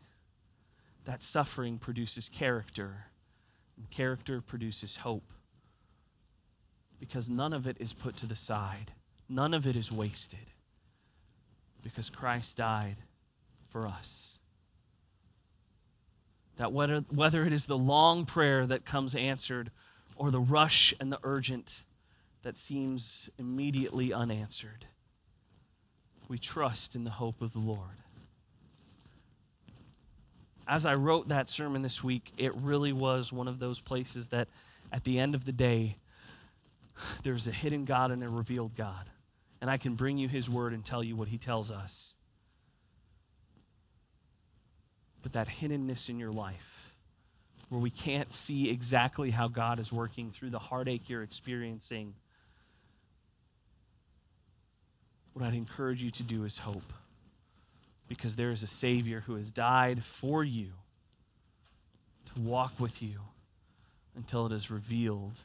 that 1.05 1.23
suffering 1.23 1.79
produces 1.79 2.29
character, 2.33 3.07
and 3.77 3.91
character 3.91 4.41
produces 4.41 4.97
hope. 4.97 5.33
Because 7.01 7.29
none 7.29 7.53
of 7.53 7.67
it 7.67 7.79
is 7.81 7.93
put 7.95 8.17
to 8.19 8.27
the 8.27 8.37
side, 8.37 8.93
none 9.29 9.55
of 9.55 9.67
it 9.67 9.75
is 9.75 9.91
wasted, 9.91 10.51
because 11.83 12.11
Christ 12.11 12.59
died 12.59 12.99
for 13.71 13.87
us. 13.89 14.39
That 16.59 16.73
whether, 16.73 17.01
whether 17.09 17.47
it 17.47 17.55
is 17.55 17.65
the 17.65 17.79
long 17.79 18.27
prayer 18.27 18.67
that 18.67 18.85
comes 18.85 19.15
answered 19.15 19.71
or 20.15 20.31
the 20.31 20.41
rush 20.41 20.93
and 21.01 21.11
the 21.11 21.19
urgent 21.23 21.85
that 22.43 22.59
seems 22.59 23.31
immediately 23.39 24.13
unanswered, 24.13 24.85
we 26.29 26.37
trust 26.37 26.95
in 26.95 27.05
the 27.05 27.11
hope 27.11 27.41
of 27.41 27.55
the 27.55 27.59
Lord. 27.59 27.97
As 30.69 30.85
I 30.85 30.95
wrote 30.95 31.29
that 31.29 31.49
sermon 31.49 31.81
this 31.81 32.05
week, 32.05 32.31
it 32.37 32.55
really 32.55 32.93
was 32.93 33.33
one 33.33 33.49
of 33.49 33.59
those 33.59 33.81
places 33.81 34.29
that 34.29 34.49
at 34.93 35.05
the 35.05 35.19
end 35.19 35.35
of 35.35 35.47
the 35.47 35.53
day, 35.53 35.97
there's 37.25 37.47
a 37.47 37.53
hidden 37.53 37.85
God 37.85 38.11
and 38.11 38.23
a 38.23 38.29
revealed 38.29 38.77
God. 38.77 39.11
And 39.61 39.71
I 39.71 39.77
can 39.77 39.95
bring 39.95 40.19
you 40.19 40.29
his 40.29 40.49
word 40.49 40.73
and 40.73 40.85
tell 40.85 41.05
you 41.05 41.17
what 41.17 41.29
he 41.29 41.39
tells 41.39 41.71
us. 41.71 42.15
But 45.23 45.35
that 45.35 45.49
hiddenness 45.49 46.09
in 46.09 46.19
your 46.19 46.33
life, 46.33 46.95
where 47.69 47.81
we 47.81 47.91
can't 47.91 48.33
see 48.33 48.71
exactly 48.71 49.31
how 49.31 49.49
God 49.49 49.79
is 49.79 49.93
working 49.93 50.31
through 50.31 50.51
the 50.51 50.59
heartache 50.59 51.09
you're 51.09 51.23
experiencing, 51.23 52.15
what 55.35 55.45
I'd 55.45 55.55
encourage 55.55 56.03
you 56.03 56.11
to 56.13 56.23
do 56.23 56.45
is 56.45 56.59
hope. 56.59 56.93
Because 58.09 58.35
there 58.35 58.51
is 58.51 58.63
a 58.63 58.67
Savior 58.67 59.23
who 59.27 59.37
has 59.37 59.51
died 59.53 60.03
for 60.05 60.43
you 60.43 60.71
to 62.35 62.41
walk 62.41 62.73
with 62.81 63.01
you 63.01 63.21
until 64.17 64.47
it 64.47 64.53
is 64.53 64.71
revealed 64.71 65.39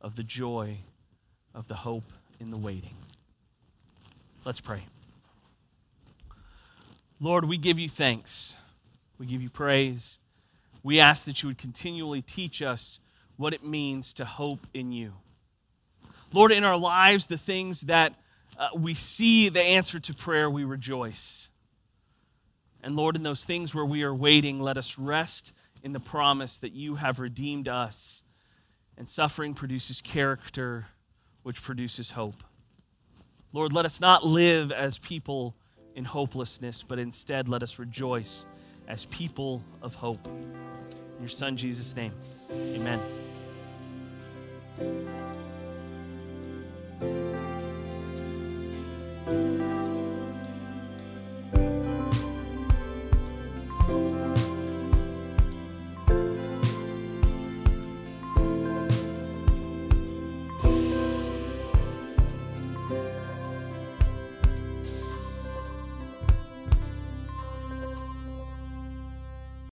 of 0.00 0.14
the 0.14 0.22
joy 0.22 0.78
of 1.54 1.68
the 1.68 1.74
hope 1.74 2.12
in 2.40 2.50
the 2.50 2.56
waiting. 2.56 2.96
Let's 4.44 4.60
pray. 4.60 4.84
Lord, 7.20 7.44
we 7.44 7.56
give 7.56 7.78
you 7.78 7.88
thanks. 7.88 8.54
We 9.18 9.26
give 9.26 9.40
you 9.40 9.50
praise. 9.50 10.18
We 10.82 10.98
ask 10.98 11.24
that 11.26 11.42
you 11.42 11.48
would 11.48 11.58
continually 11.58 12.22
teach 12.22 12.60
us 12.60 12.98
what 13.36 13.54
it 13.54 13.64
means 13.64 14.12
to 14.14 14.24
hope 14.24 14.66
in 14.74 14.90
you. 14.90 15.12
Lord, 16.32 16.50
in 16.50 16.64
our 16.64 16.76
lives, 16.76 17.26
the 17.26 17.38
things 17.38 17.82
that 17.82 18.14
uh, 18.58 18.68
we 18.76 18.94
see 18.94 19.48
the 19.48 19.62
answer 19.62 20.00
to 20.00 20.14
prayer, 20.14 20.50
we 20.50 20.64
rejoice. 20.64 21.48
And 22.82 22.96
Lord, 22.96 23.14
in 23.14 23.22
those 23.22 23.44
things 23.44 23.74
where 23.74 23.84
we 23.84 24.02
are 24.02 24.14
waiting, 24.14 24.60
let 24.60 24.76
us 24.76 24.98
rest 24.98 25.52
in 25.82 25.92
the 25.92 26.00
promise 26.00 26.58
that 26.58 26.72
you 26.72 26.96
have 26.96 27.18
redeemed 27.18 27.68
us. 27.68 28.22
And 28.96 29.08
suffering 29.08 29.54
produces 29.54 30.00
character, 30.00 30.86
which 31.42 31.62
produces 31.62 32.12
hope. 32.12 32.42
Lord, 33.52 33.72
let 33.72 33.84
us 33.84 34.00
not 34.00 34.24
live 34.24 34.72
as 34.72 34.98
people 34.98 35.54
in 35.94 36.04
hopelessness, 36.04 36.84
but 36.86 36.98
instead 36.98 37.48
let 37.48 37.62
us 37.62 37.78
rejoice 37.78 38.46
as 38.88 39.04
people 39.06 39.62
of 39.82 39.94
hope. 39.94 40.26
In 40.26 41.20
your 41.20 41.28
Son, 41.28 41.56
Jesus' 41.56 41.94
name, 41.94 42.12
amen. 42.50 43.00